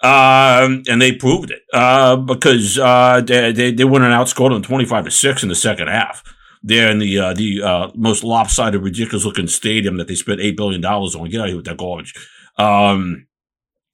Um, 0.00 0.84
and 0.88 1.02
they 1.02 1.12
proved 1.12 1.50
it, 1.50 1.62
uh, 1.74 2.14
because, 2.16 2.78
uh, 2.78 3.20
they, 3.20 3.50
they, 3.50 3.72
they 3.72 3.84
went 3.84 4.04
and 4.04 4.14
outscored 4.14 4.52
them 4.52 4.62
25 4.62 5.06
to 5.06 5.10
6 5.10 5.42
in 5.42 5.48
the 5.48 5.56
second 5.56 5.88
half 5.88 6.22
there 6.62 6.90
in 6.90 6.98
the 6.98 7.18
uh, 7.18 7.34
the 7.34 7.62
uh, 7.62 7.90
most 7.94 8.24
lopsided, 8.24 8.82
ridiculous 8.82 9.24
looking 9.24 9.46
stadium 9.46 9.96
that 9.96 10.08
they 10.08 10.14
spent 10.14 10.40
eight 10.40 10.56
billion 10.56 10.80
dollars 10.80 11.14
on. 11.14 11.28
Get 11.28 11.40
out 11.40 11.44
of 11.44 11.48
here 11.48 11.56
with 11.56 11.66
that 11.66 11.76
garbage. 11.76 12.14
Um, 12.56 13.26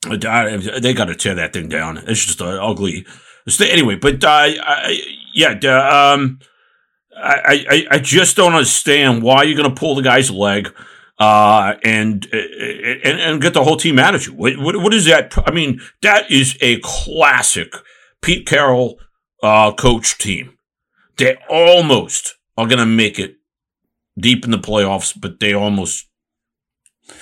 they 0.09 0.94
got 0.94 1.07
to 1.07 1.14
tear 1.14 1.35
that 1.35 1.53
thing 1.53 1.68
down. 1.68 1.98
It's 1.98 2.24
just 2.24 2.40
uh, 2.40 2.59
ugly. 2.62 3.07
Anyway, 3.61 3.96
but 3.96 4.22
uh, 4.24 4.29
I, 4.29 5.00
yeah, 5.35 5.50
um, 5.50 6.38
I, 7.16 7.64
I 7.68 7.87
I 7.92 7.98
just 7.98 8.37
don't 8.37 8.55
understand 8.55 9.22
why 9.22 9.42
you're 9.42 9.57
going 9.57 9.72
to 9.72 9.79
pull 9.79 9.94
the 9.94 10.03
guy's 10.03 10.31
leg. 10.31 10.74
Uh, 11.16 11.77
and, 11.85 12.27
and, 12.33 13.20
and 13.20 13.40
get 13.40 13.55
the 13.55 13.62
whole 13.62 13.77
team 13.77 13.94
mad 13.94 14.16
at 14.16 14.27
you. 14.27 14.35
What, 14.35 14.59
what, 14.59 14.77
what 14.83 14.92
is 14.92 15.05
that? 15.05 15.33
I 15.46 15.53
mean, 15.53 15.81
that 16.03 16.29
is 16.29 16.59
a 16.61 16.81
classic 16.81 17.72
Pete 18.20 18.48
Carroll, 18.48 18.98
uh, 19.40 19.72
coach 19.74 20.18
team. 20.18 20.59
They 21.16 21.37
almost 21.48 22.35
are 22.57 22.67
going 22.67 22.79
to 22.79 22.87
make 22.87 23.19
it 23.19 23.37
deep 24.19 24.45
in 24.45 24.51
the 24.51 24.59
playoffs, 24.59 25.19
but 25.19 25.40
they 25.40 25.55
almost 25.55 26.09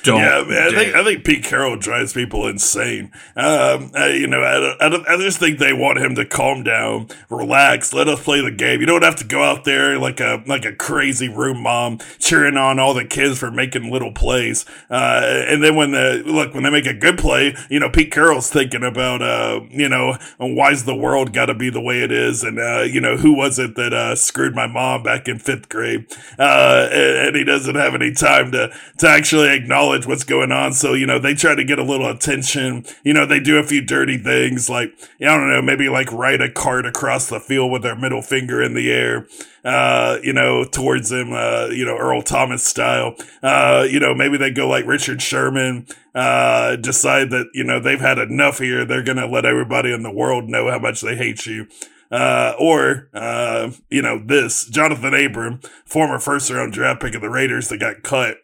don't. 0.04 0.20
Yeah, 0.20 0.44
man, 0.46 0.68
I 0.68 0.70
think 0.70 0.94
I 0.94 1.04
think 1.04 1.24
Pete 1.24 1.42
Carroll 1.42 1.76
drives 1.76 2.12
people 2.12 2.46
insane. 2.46 3.10
Um, 3.34 3.90
I, 3.96 4.12
you 4.14 4.28
know, 4.28 4.40
I, 4.40 4.76
I, 4.80 5.14
I, 5.14 5.16
just 5.16 5.38
think 5.38 5.58
they 5.58 5.72
want 5.72 5.98
him 5.98 6.14
to 6.14 6.24
calm 6.24 6.62
down, 6.62 7.08
relax, 7.28 7.92
let 7.92 8.06
us 8.06 8.22
play 8.22 8.40
the 8.40 8.52
game. 8.52 8.80
You 8.80 8.86
don't 8.86 9.02
have 9.02 9.16
to 9.16 9.24
go 9.24 9.42
out 9.42 9.64
there 9.64 9.98
like 9.98 10.20
a 10.20 10.42
like 10.46 10.64
a 10.64 10.72
crazy 10.72 11.28
room 11.28 11.62
mom 11.62 11.98
cheering 12.20 12.56
on 12.56 12.78
all 12.78 12.94
the 12.94 13.04
kids 13.04 13.40
for 13.40 13.50
making 13.50 13.90
little 13.90 14.12
plays. 14.12 14.64
Uh, 14.88 15.22
and 15.48 15.64
then 15.64 15.74
when 15.74 15.90
the 15.90 16.22
look 16.26 16.54
when 16.54 16.62
they 16.62 16.70
make 16.70 16.86
a 16.86 16.94
good 16.94 17.18
play, 17.18 17.56
you 17.68 17.80
know, 17.80 17.90
Pete 17.90 18.12
Carroll's 18.12 18.50
thinking 18.50 18.84
about 18.84 19.20
uh, 19.20 19.62
you 19.68 19.88
know, 19.88 20.16
why's 20.38 20.84
the 20.84 20.94
world 20.94 21.32
got 21.32 21.46
to 21.46 21.54
be 21.54 21.70
the 21.70 21.80
way 21.80 22.02
it 22.02 22.12
is, 22.12 22.44
and 22.44 22.60
uh, 22.60 22.82
you 22.82 23.00
know, 23.00 23.16
who 23.16 23.32
was 23.36 23.58
it 23.58 23.74
that 23.74 23.92
uh, 23.92 24.14
screwed 24.14 24.54
my 24.54 24.68
mom 24.68 25.02
back 25.02 25.26
in 25.26 25.40
fifth 25.40 25.68
grade? 25.68 26.06
Uh, 26.38 26.88
and, 26.92 27.28
and 27.28 27.36
he 27.36 27.42
doesn't 27.42 27.74
have 27.74 27.96
any 27.96 28.12
time 28.12 28.52
to 28.52 28.72
to 28.98 29.08
actually 29.08 29.48
acknowledge 29.48 29.71
what's 30.06 30.24
going 30.24 30.52
on. 30.52 30.72
So, 30.72 30.94
you 30.94 31.06
know, 31.06 31.18
they 31.18 31.34
try 31.34 31.54
to 31.54 31.64
get 31.64 31.78
a 31.78 31.84
little 31.84 32.08
attention. 32.08 32.84
You 33.04 33.12
know, 33.12 33.26
they 33.26 33.40
do 33.40 33.58
a 33.58 33.62
few 33.62 33.80
dirty 33.80 34.18
things 34.18 34.68
like, 34.68 34.92
I 35.20 35.24
don't 35.24 35.50
know, 35.50 35.62
maybe 35.62 35.88
like 35.88 36.12
ride 36.12 36.40
a 36.40 36.50
cart 36.50 36.86
across 36.86 37.28
the 37.28 37.40
field 37.40 37.72
with 37.72 37.82
their 37.82 37.96
middle 37.96 38.22
finger 38.22 38.62
in 38.62 38.74
the 38.74 38.90
air, 38.90 39.26
uh, 39.64 40.18
you 40.22 40.32
know, 40.32 40.64
towards 40.64 41.10
him, 41.10 41.32
uh, 41.32 41.66
you 41.66 41.84
know, 41.84 41.96
Earl 41.96 42.22
Thomas 42.22 42.64
style. 42.64 43.14
Uh, 43.42 43.86
you 43.88 44.00
know, 44.00 44.14
maybe 44.14 44.36
they 44.36 44.50
go 44.50 44.68
like 44.68 44.86
Richard 44.86 45.22
Sherman, 45.22 45.86
uh, 46.14 46.76
decide 46.76 47.30
that, 47.30 47.46
you 47.54 47.64
know, 47.64 47.80
they've 47.80 48.00
had 48.00 48.18
enough 48.18 48.58
here. 48.58 48.84
They're 48.84 49.02
going 49.02 49.18
to 49.18 49.26
let 49.26 49.44
everybody 49.44 49.92
in 49.92 50.02
the 50.02 50.12
world 50.12 50.48
know 50.48 50.70
how 50.70 50.78
much 50.78 51.00
they 51.00 51.16
hate 51.16 51.46
you. 51.46 51.66
Uh, 52.10 52.52
or, 52.58 53.08
uh, 53.14 53.70
you 53.88 54.02
know, 54.02 54.22
this 54.22 54.66
Jonathan 54.66 55.14
Abram, 55.14 55.60
former 55.86 56.18
first 56.18 56.50
round 56.50 56.74
draft 56.74 57.00
pick 57.00 57.14
of 57.14 57.22
the 57.22 57.30
Raiders 57.30 57.68
that 57.68 57.78
got 57.78 58.02
cut 58.02 58.36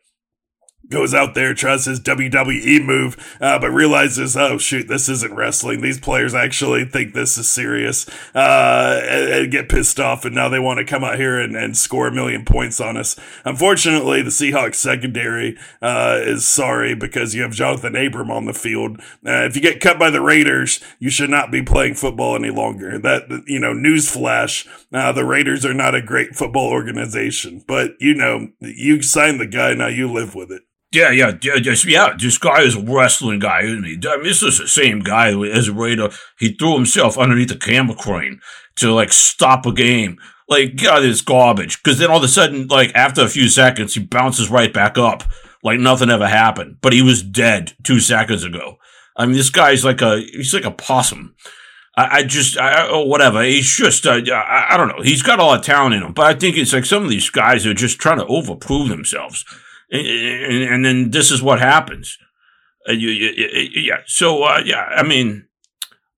goes 0.91 1.15
out 1.15 1.35
there, 1.35 1.55
tries 1.55 1.85
his 1.85 2.01
WWE 2.01 2.85
move, 2.85 3.37
uh, 3.41 3.59
but 3.59 3.71
realizes, 3.71 4.37
oh 4.37 4.59
shoot, 4.59 4.89
this 4.89 5.09
isn't 5.09 5.35
wrestling. 5.35 5.81
These 5.81 6.01
players 6.01 6.35
actually 6.35 6.85
think 6.85 7.15
this 7.15 7.37
is 7.37 7.49
serious, 7.49 8.09
uh, 8.35 9.01
and, 9.05 9.31
and, 9.31 9.49
get 9.53 9.69
pissed 9.69 9.99
off, 9.99 10.25
and 10.25 10.35
now 10.35 10.49
they 10.49 10.59
want 10.59 10.79
to 10.79 10.85
come 10.85 11.03
out 11.03 11.19
here 11.19 11.41
and, 11.41 11.57
and, 11.57 11.77
score 11.77 12.09
a 12.09 12.13
million 12.13 12.45
points 12.45 12.81
on 12.81 12.97
us. 12.97 13.19
Unfortunately, 13.45 14.23
the 14.23 14.31
Seahawks 14.31 14.77
secondary 14.77 15.57
uh, 15.81 16.19
is 16.23 16.47
sorry 16.47 16.95
because 16.95 17.35
you 17.35 17.43
have 17.43 17.53
Jonathan 17.53 17.97
Abram 17.97 18.31
on 18.31 18.47
the 18.47 18.53
field. 18.53 19.01
Uh, 19.27 19.45
if 19.45 19.57
you 19.57 19.63
get 19.63 19.81
cut 19.81 19.99
by 19.99 20.11
the 20.11 20.21
Raiders, 20.21 20.81
you 20.99 21.11
should 21.11 21.31
not 21.31 21.51
be 21.51 21.63
playing 21.63 21.95
football 21.95 22.35
any 22.35 22.51
longer. 22.51 22.99
That 22.99 23.45
you 23.47 23.59
know, 23.59 23.73
newsflash: 23.73 24.67
uh, 24.93 25.13
the 25.13 25.25
Raiders 25.25 25.65
are 25.65 25.75
not 25.75 25.95
a 25.95 26.03
great 26.03 26.35
football 26.35 26.69
organization, 26.69 27.65
but 27.67 27.93
you 28.01 28.15
know, 28.15 28.49
you 28.61 29.03
signed 29.03 29.41
the 29.41 29.47
guy, 29.47 29.75
now 29.75 29.89
you 29.89 30.11
live 30.13 30.35
with 30.35 30.51
it. 30.51 30.63
Yeah, 30.91 31.11
yeah, 31.11 31.33
yeah, 31.43 31.59
just, 31.59 31.85
yeah. 31.85 32.15
This 32.19 32.39
guy 32.39 32.63
is 32.63 32.75
a 32.75 32.81
wrestling 32.81 33.41
guy, 33.41 33.61
isn't 33.63 33.85
he? 33.85 33.99
I 34.09 34.17
mean, 34.17 34.25
this 34.25 34.43
is 34.43 34.59
the 34.59 34.67
same 34.67 35.01
guy 35.01 35.39
as 35.51 35.69
a 35.69 35.75
Raider. 35.75 36.09
He 36.39 36.55
threw 36.55 36.75
himself 36.75 37.19
underneath 37.19 37.49
the 37.49 37.57
camera 37.57 37.95
crane 37.95 38.41
to 38.77 38.93
like 38.93 39.13
stop 39.13 39.67
a 39.67 39.73
game. 39.73 40.19
Like, 40.49 40.77
God, 40.77 41.05
it's 41.05 41.21
garbage. 41.21 41.83
Because 41.83 41.99
then 41.99 42.11
all 42.11 42.19
of 42.19 42.25
a 42.25 42.29
sudden, 42.29 42.69
like 42.69 42.95
after 42.95 43.23
a 43.23 43.29
few 43.29 43.49
seconds, 43.49 43.95
he 43.95 44.01
bounces 44.01 44.49
right 44.49 44.73
back 44.73 44.97
up, 44.97 45.25
like 45.63 45.79
nothing 45.79 46.09
ever 46.09 46.27
happened. 46.27 46.79
But 46.81 46.95
he 46.95 47.03
was 47.03 47.23
dead 47.23 47.75
two 47.83 48.01
seconds 48.01 48.43
ago. 48.45 48.79
I 49.15 49.27
mean, 49.27 49.37
this 49.37 49.51
guy's 49.51 49.85
like 49.85 50.01
a 50.01 50.21
he's 50.21 50.55
like 50.55 50.65
a 50.65 50.71
possum. 50.71 51.35
I, 51.99 52.19
I 52.19 52.23
just, 52.23 52.57
I, 52.57 52.87
oh, 52.89 53.05
whatever. 53.05 53.43
He's 53.43 53.77
just, 53.77 54.07
uh, 54.07 54.23
I, 54.33 54.69
I 54.71 54.77
don't 54.79 54.89
know. 54.89 55.03
He's 55.03 55.23
got 55.23 55.41
a 55.41 55.45
lot 55.45 55.59
of 55.59 55.67
talent 55.67 55.97
in 55.97 56.03
him, 56.03 56.13
but 56.13 56.27
I 56.27 56.39
think 56.39 56.57
it's 56.57 56.73
like 56.73 56.87
some 56.87 57.03
of 57.03 57.11
these 57.11 57.29
guys 57.29 57.67
are 57.67 57.75
just 57.75 57.99
trying 57.99 58.21
to 58.21 58.25
overprove 58.25 58.89
themselves 58.89 59.45
and, 59.91 60.65
and, 60.65 60.85
then 60.85 61.11
this 61.11 61.31
is 61.31 61.43
what 61.43 61.61
happens. 61.61 62.19
Uh, 62.89 62.93
you, 62.93 63.09
you, 63.09 63.71
yeah. 63.75 63.99
So 64.07 64.43
uh, 64.45 64.61
yeah, 64.65 64.83
I 64.83 65.03
mean, 65.03 65.47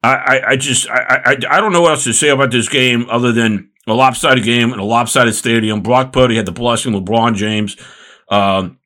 I, 0.02 0.14
I, 0.14 0.50
I 0.50 0.56
just 0.56 0.88
I, 0.88 1.22
I 1.24 1.36
I 1.48 1.60
don't 1.60 1.72
know 1.72 1.82
what 1.82 1.92
else 1.92 2.04
to 2.04 2.12
say 2.12 2.28
about 2.28 2.50
this 2.50 2.68
game 2.68 3.06
other 3.10 3.32
than 3.32 3.70
a 3.86 3.94
lopsided 3.94 4.44
game 4.44 4.72
and 4.72 4.80
a 4.80 4.84
lopsided 4.84 5.34
stadium. 5.34 5.82
Brock 5.82 6.12
Purdy 6.12 6.36
had 6.36 6.46
the 6.46 6.52
blessing 6.52 6.94
of 6.94 7.02
LeBron 7.02 7.34
James. 7.34 7.76
Um, 8.28 8.78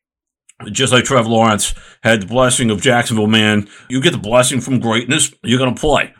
just 0.71 0.93
like 0.93 1.05
Trevor 1.05 1.29
Lawrence 1.29 1.75
had 2.03 2.23
the 2.23 2.27
blessing 2.27 2.71
of 2.71 2.81
Jacksonville, 2.81 3.27
man, 3.27 3.69
you 3.89 4.01
get 4.01 4.13
the 4.13 4.19
blessing 4.19 4.61
from 4.61 4.81
greatness, 4.81 5.33
you're 5.43 5.59
going 5.59 5.75
to 5.75 5.81
play. 5.81 6.15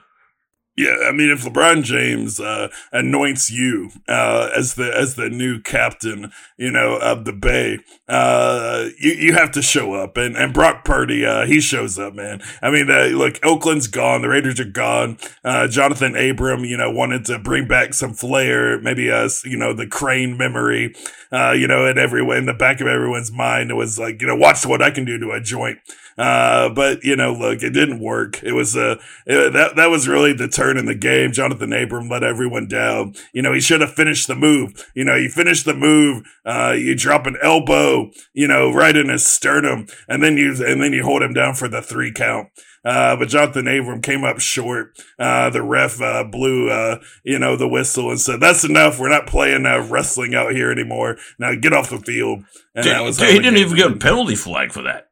Yeah, 0.77 0.97
I 1.07 1.13
mean, 1.13 1.31
if 1.31 1.45
LeBron 1.45 1.85
James 1.85 2.41
uh, 2.41 2.69
anoints 2.91 3.49
you 3.49 3.91
uh, 4.09 4.51
as 4.57 4.75
the 4.75 4.93
as 4.93 5.15
the 5.15 5.31
new 5.31 5.61
captain, 5.61 6.33
you 6.57 6.73
know, 6.73 6.97
of 6.97 7.25
the 7.25 7.33
Bay, 7.33 7.79
uh, 8.09 8.89
you 8.99 9.13
you 9.13 9.35
have 9.35 9.53
to 9.53 9.63
show 9.63 9.95
up. 9.95 10.17
And 10.17 10.37
and 10.37 10.53
Brock 10.53 10.85
Purdy, 10.85 11.25
uh, 11.25 11.47
he 11.47 11.61
shows 11.61 11.97
up, 11.97 12.15
man. 12.15 12.43
I 12.61 12.71
mean, 12.71 12.87
look, 12.87 13.39
Oakland's 13.45 13.87
gone, 13.87 14.23
the 14.23 14.29
Raiders 14.29 14.59
are 14.59 14.65
gone. 14.65 15.19
Uh, 15.45 15.69
Jonathan 15.69 16.17
Abram, 16.17 16.65
you 16.65 16.77
know, 16.77 16.91
wanted 16.91 17.25
to 17.27 17.39
bring 17.39 17.69
back 17.69 17.95
some 17.95 18.13
flair, 18.13 18.81
maybe 18.81 19.13
us, 19.13 19.45
you 19.45 19.57
know, 19.57 19.75
the 19.75 19.87
crane 19.87 20.37
memory, 20.37 20.93
uh, 21.31 21.53
you 21.53 21.69
know, 21.69 21.87
in 21.87 21.99
everyone 21.99 22.39
in 22.39 22.47
the 22.47 22.55
back 22.55 22.81
of 22.81 22.89
everyone's 22.89 23.31
mind. 23.31 23.71
It 23.71 23.75
was 23.75 23.97
like, 23.97 24.21
you 24.21 24.27
know, 24.27 24.35
watch 24.37 24.67
what 24.67 24.83
I 24.83 24.91
can 24.91 25.05
do 25.05 25.21
to 25.21 25.31
a 25.31 25.41
joint. 25.41 25.79
Uh, 26.17 26.69
but 26.69 27.03
you 27.03 27.17
know, 27.17 27.33
look, 27.33 27.63
it 27.63 27.71
didn't 27.71 28.01
work. 28.01 28.43
It 28.43 28.53
was 28.53 28.77
uh, 28.77 28.97
it, 29.27 29.53
that 29.53 29.77
that 29.77 29.91
was 29.91 30.09
really 30.09 30.33
the 30.33 30.49
turn 30.49 30.77
in 30.77 30.87
the 30.87 30.95
game. 30.95 31.33
Jonathan 31.33 31.73
Abram 31.73 32.09
let 32.09 32.23
everyone 32.23 32.69
down. 32.69 33.15
You 33.33 33.43
know, 33.43 33.53
he 33.53 33.61
should 33.61 33.81
have 33.81 33.95
finished 33.95 34.29
the 34.29 34.35
move. 34.35 34.91
You 34.95 35.05
know, 35.05 35.17
you 35.17 35.29
finish 35.29 35.63
the 35.65 35.75
move, 35.75 36.25
uh, 36.45 36.75
you 36.77 36.95
drop 36.95 37.27
an 37.27 37.37
elbow, 37.43 38.11
you 38.33 38.47
know, 38.47 38.73
right 38.73 38.97
in 38.97 39.09
his 39.09 39.27
sternum, 39.27 39.87
and 40.09 40.23
then 40.23 40.37
you 40.37 40.51
and 40.65 40.83
then 40.83 40.93
you 40.93 41.03
hold 41.03 41.23
him 41.23 41.35
down 41.35 41.55
for 41.55 41.69
the 41.69 41.83
three 41.83 42.13
count. 42.13 42.49
Uh, 42.85 43.17
but 43.17 43.29
Jonathan 43.29 43.67
Abram 43.67 44.03
came 44.03 44.25
up 44.25 44.39
short. 44.41 44.99
Uh, 45.19 45.49
the 45.49 45.63
ref, 45.63 46.01
uh, 46.03 46.23
blew, 46.25 46.69
uh, 46.69 47.01
you 47.23 47.39
know, 47.39 47.57
the 47.57 47.69
whistle 47.69 48.11
and 48.11 48.21
said, 48.21 48.41
that's 48.41 48.63
enough. 48.63 48.99
We're 48.99 49.09
not 49.09 49.27
playing, 49.27 49.65
uh, 49.65 49.87
wrestling 49.89 50.35
out 50.35 50.53
here 50.53 50.71
anymore. 50.71 51.17
Now 51.39 51.55
get 51.55 51.73
off 51.73 51.89
the 51.89 51.99
field. 51.99 52.45
And 52.75 52.85
that 52.85 53.03
was 53.03 53.19
he 53.19 53.39
didn't 53.39 53.57
even 53.57 53.77
get 53.77 53.91
a 53.91 53.97
penalty 53.97 54.35
flag 54.35 54.71
for 54.71 54.83
that. 54.83 55.09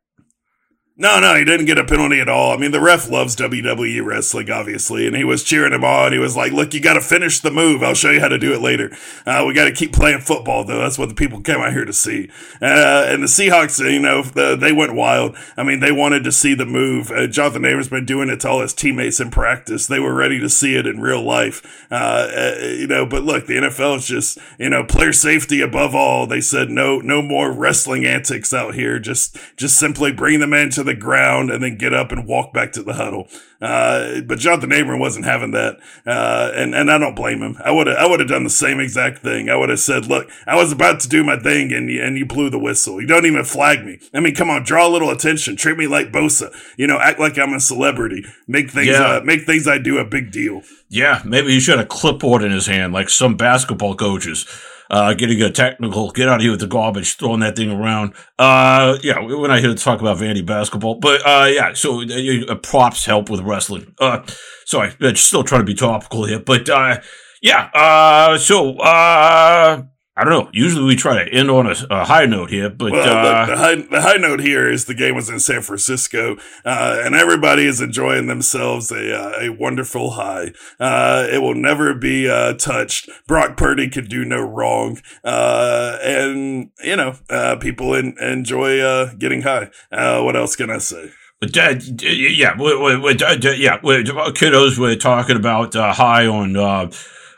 No, 1.02 1.18
no, 1.18 1.34
he 1.34 1.44
didn't 1.44 1.66
get 1.66 1.80
a 1.80 1.84
penalty 1.84 2.20
at 2.20 2.28
all. 2.28 2.52
I 2.52 2.56
mean, 2.56 2.70
the 2.70 2.80
ref 2.80 3.10
loves 3.10 3.34
WWE 3.34 4.04
wrestling, 4.04 4.48
obviously, 4.52 5.08
and 5.08 5.16
he 5.16 5.24
was 5.24 5.42
cheering 5.42 5.72
him 5.72 5.82
on. 5.82 6.12
He 6.12 6.18
was 6.20 6.36
like, 6.36 6.52
"Look, 6.52 6.72
you 6.74 6.80
got 6.80 6.94
to 6.94 7.00
finish 7.00 7.40
the 7.40 7.50
move. 7.50 7.82
I'll 7.82 7.92
show 7.92 8.12
you 8.12 8.20
how 8.20 8.28
to 8.28 8.38
do 8.38 8.54
it 8.54 8.60
later. 8.60 8.96
Uh, 9.26 9.42
we 9.44 9.52
got 9.52 9.64
to 9.64 9.72
keep 9.72 9.92
playing 9.92 10.20
football, 10.20 10.62
though. 10.62 10.78
That's 10.78 10.98
what 10.98 11.08
the 11.08 11.16
people 11.16 11.40
came 11.40 11.58
out 11.58 11.72
here 11.72 11.84
to 11.84 11.92
see." 11.92 12.30
Uh, 12.60 13.06
and 13.08 13.20
the 13.20 13.26
Seahawks, 13.26 13.80
you 13.80 13.98
know, 13.98 14.22
the, 14.22 14.54
they 14.54 14.70
went 14.70 14.94
wild. 14.94 15.36
I 15.56 15.64
mean, 15.64 15.80
they 15.80 15.90
wanted 15.90 16.22
to 16.22 16.30
see 16.30 16.54
the 16.54 16.64
move. 16.64 17.10
Uh, 17.10 17.26
Jonathan 17.26 17.64
Abram's 17.64 17.88
been 17.88 18.06
doing 18.06 18.28
it 18.28 18.38
to 18.42 18.48
all 18.48 18.60
his 18.60 18.72
teammates 18.72 19.18
in 19.18 19.32
practice. 19.32 19.88
They 19.88 19.98
were 19.98 20.14
ready 20.14 20.38
to 20.38 20.48
see 20.48 20.76
it 20.76 20.86
in 20.86 21.00
real 21.00 21.24
life, 21.24 21.84
uh, 21.90 22.30
uh, 22.32 22.58
you 22.60 22.86
know. 22.86 23.06
But 23.06 23.24
look, 23.24 23.48
the 23.48 23.54
NFL 23.54 23.96
is 23.96 24.06
just, 24.06 24.38
you 24.56 24.70
know, 24.70 24.84
player 24.84 25.12
safety 25.12 25.62
above 25.62 25.96
all. 25.96 26.28
They 26.28 26.40
said 26.40 26.70
no, 26.70 27.00
no 27.00 27.22
more 27.22 27.50
wrestling 27.50 28.06
antics 28.06 28.54
out 28.54 28.76
here. 28.76 29.00
Just, 29.00 29.36
just 29.56 29.76
simply 29.76 30.12
bring 30.12 30.38
them 30.38 30.52
into 30.52 30.84
the 30.84 30.91
ground 31.00 31.50
and 31.50 31.62
then 31.62 31.76
get 31.76 31.94
up 31.94 32.12
and 32.12 32.26
walk 32.26 32.52
back 32.52 32.72
to 32.72 32.82
the 32.82 32.94
huddle. 32.94 33.28
Uh, 33.60 34.20
but 34.22 34.38
Jonathan 34.38 34.72
Abram 34.72 34.98
wasn't 34.98 35.24
having 35.24 35.52
that. 35.52 35.76
Uh, 36.04 36.50
and, 36.54 36.74
and 36.74 36.90
I 36.90 36.98
don't 36.98 37.14
blame 37.14 37.42
him. 37.42 37.56
I 37.64 37.70
would 37.70 37.86
have, 37.86 37.96
I 37.96 38.06
would 38.06 38.20
have 38.20 38.28
done 38.28 38.44
the 38.44 38.50
same 38.50 38.80
exact 38.80 39.18
thing. 39.18 39.48
I 39.48 39.56
would 39.56 39.68
have 39.68 39.80
said, 39.80 40.06
look, 40.06 40.28
I 40.46 40.56
was 40.56 40.72
about 40.72 41.00
to 41.00 41.08
do 41.08 41.22
my 41.22 41.38
thing 41.38 41.72
and 41.72 41.88
you, 41.88 42.02
and 42.02 42.18
you 42.18 42.26
blew 42.26 42.50
the 42.50 42.58
whistle. 42.58 43.00
You 43.00 43.06
don't 43.06 43.26
even 43.26 43.44
flag 43.44 43.84
me. 43.84 44.00
I 44.12 44.20
mean, 44.20 44.34
come 44.34 44.50
on, 44.50 44.64
draw 44.64 44.86
a 44.86 44.90
little 44.90 45.10
attention. 45.10 45.56
Treat 45.56 45.78
me 45.78 45.86
like 45.86 46.10
Bosa. 46.10 46.52
You 46.76 46.86
know, 46.86 46.98
act 46.98 47.20
like 47.20 47.38
I'm 47.38 47.54
a 47.54 47.60
celebrity. 47.60 48.24
Make 48.48 48.70
things, 48.70 48.88
yeah. 48.88 49.16
uh, 49.16 49.20
make 49.22 49.46
things 49.46 49.68
I 49.68 49.78
do 49.78 49.98
a 49.98 50.04
big 50.04 50.32
deal. 50.32 50.62
Yeah. 50.88 51.22
Maybe 51.24 51.48
he 51.52 51.60
should 51.60 51.78
have 51.78 51.86
a 51.86 51.88
clipboard 51.88 52.42
in 52.42 52.50
his 52.50 52.66
hand 52.66 52.92
like 52.92 53.08
some 53.08 53.36
basketball 53.36 53.94
coaches 53.94 54.46
uh, 54.92 55.14
getting 55.14 55.40
a 55.42 55.50
technical, 55.50 56.10
get 56.10 56.28
out 56.28 56.36
of 56.36 56.42
here 56.42 56.50
with 56.50 56.60
the 56.60 56.66
garbage, 56.66 57.16
throwing 57.16 57.40
that 57.40 57.56
thing 57.56 57.70
around. 57.70 58.12
Uh, 58.38 58.98
yeah, 59.02 59.18
we're 59.20 59.48
not 59.48 59.58
here 59.58 59.74
to 59.74 59.74
talk 59.74 60.00
about 60.00 60.18
Vandy 60.18 60.44
basketball, 60.44 60.96
but, 60.96 61.26
uh, 61.26 61.46
yeah, 61.46 61.72
so 61.72 62.02
uh, 62.02 62.54
props 62.56 63.06
help 63.06 63.30
with 63.30 63.40
wrestling. 63.40 63.94
Uh, 63.98 64.22
sorry, 64.66 64.92
still 65.16 65.42
trying 65.42 65.62
to 65.62 65.64
be 65.64 65.74
topical 65.74 66.26
here, 66.26 66.38
but, 66.38 66.68
uh, 66.68 67.00
yeah, 67.40 67.70
uh, 67.74 68.36
so, 68.38 68.76
uh, 68.78 69.82
I 70.14 70.24
don't 70.24 70.44
know. 70.44 70.50
Usually 70.52 70.84
we 70.84 70.94
try 70.94 71.24
to 71.24 71.32
end 71.32 71.50
on 71.50 71.66
a, 71.66 71.74
a 71.88 72.04
high 72.04 72.26
note 72.26 72.50
here, 72.50 72.68
but 72.68 72.92
well, 72.92 73.02
uh, 73.02 73.46
the, 73.46 73.52
the, 73.52 73.58
high, 73.58 73.74
the 73.76 74.00
high 74.02 74.16
note 74.16 74.40
here 74.40 74.70
is 74.70 74.84
the 74.84 74.94
game 74.94 75.14
was 75.14 75.30
in 75.30 75.40
San 75.40 75.62
Francisco, 75.62 76.36
uh, 76.66 77.00
and 77.02 77.14
everybody 77.14 77.64
is 77.64 77.80
enjoying 77.80 78.26
themselves 78.26 78.92
a 78.92 79.16
uh, 79.18 79.32
a 79.40 79.48
wonderful 79.48 80.10
high. 80.10 80.52
Uh, 80.78 81.26
it 81.32 81.38
will 81.38 81.54
never 81.54 81.94
be 81.94 82.28
uh, 82.28 82.52
touched. 82.54 83.08
Brock 83.26 83.56
Purdy 83.56 83.88
could 83.88 84.10
do 84.10 84.22
no 84.22 84.42
wrong, 84.42 85.00
uh, 85.24 85.96
and 86.02 86.70
you 86.84 86.96
know 86.96 87.16
people 87.60 87.94
in, 87.94 88.14
enjoy 88.20 89.06
getting 89.16 89.42
high. 89.42 89.70
what 89.90 90.36
else 90.36 90.56
can 90.56 90.68
I 90.68 90.78
say? 90.78 91.10
But 91.40 91.56
yeah, 91.56 92.54
we're, 92.56 93.00
we're, 93.00 93.16
yeah, 93.16 93.78
we're, 93.82 94.04
kiddos. 94.04 94.78
We're 94.78 94.94
talking 94.94 95.36
about 95.36 95.72
high 95.74 96.26
on 96.26 96.52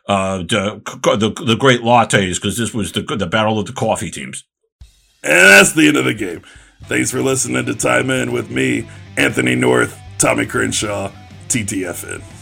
uh, 0.07 0.39
the, 0.39 0.81
the, 1.19 1.45
the 1.45 1.57
great 1.57 1.81
lattes 1.81 2.35
because 2.37 2.57
this 2.57 2.75
was 2.75 2.93
the 2.93 3.03
the 3.03 3.27
battle 3.27 3.59
of 3.59 3.67
the 3.67 3.73
coffee 3.73 4.11
teams. 4.11 4.45
And 5.23 5.33
that's 5.33 5.73
the 5.73 5.89
end 5.89 5.97
of 5.97 6.05
the 6.05 6.15
game. 6.15 6.43
Thanks 6.83 7.11
for 7.11 7.23
listening 7.23 7.65
to 7.65 7.75
Time 7.75 8.11
In 8.11 8.33
with 8.33 8.51
me, 8.51 8.87
Anthony 9.17 9.55
North, 9.55 9.99
Tommy 10.19 10.45
Crenshaw, 10.45 11.11
TTFN. 11.49 12.34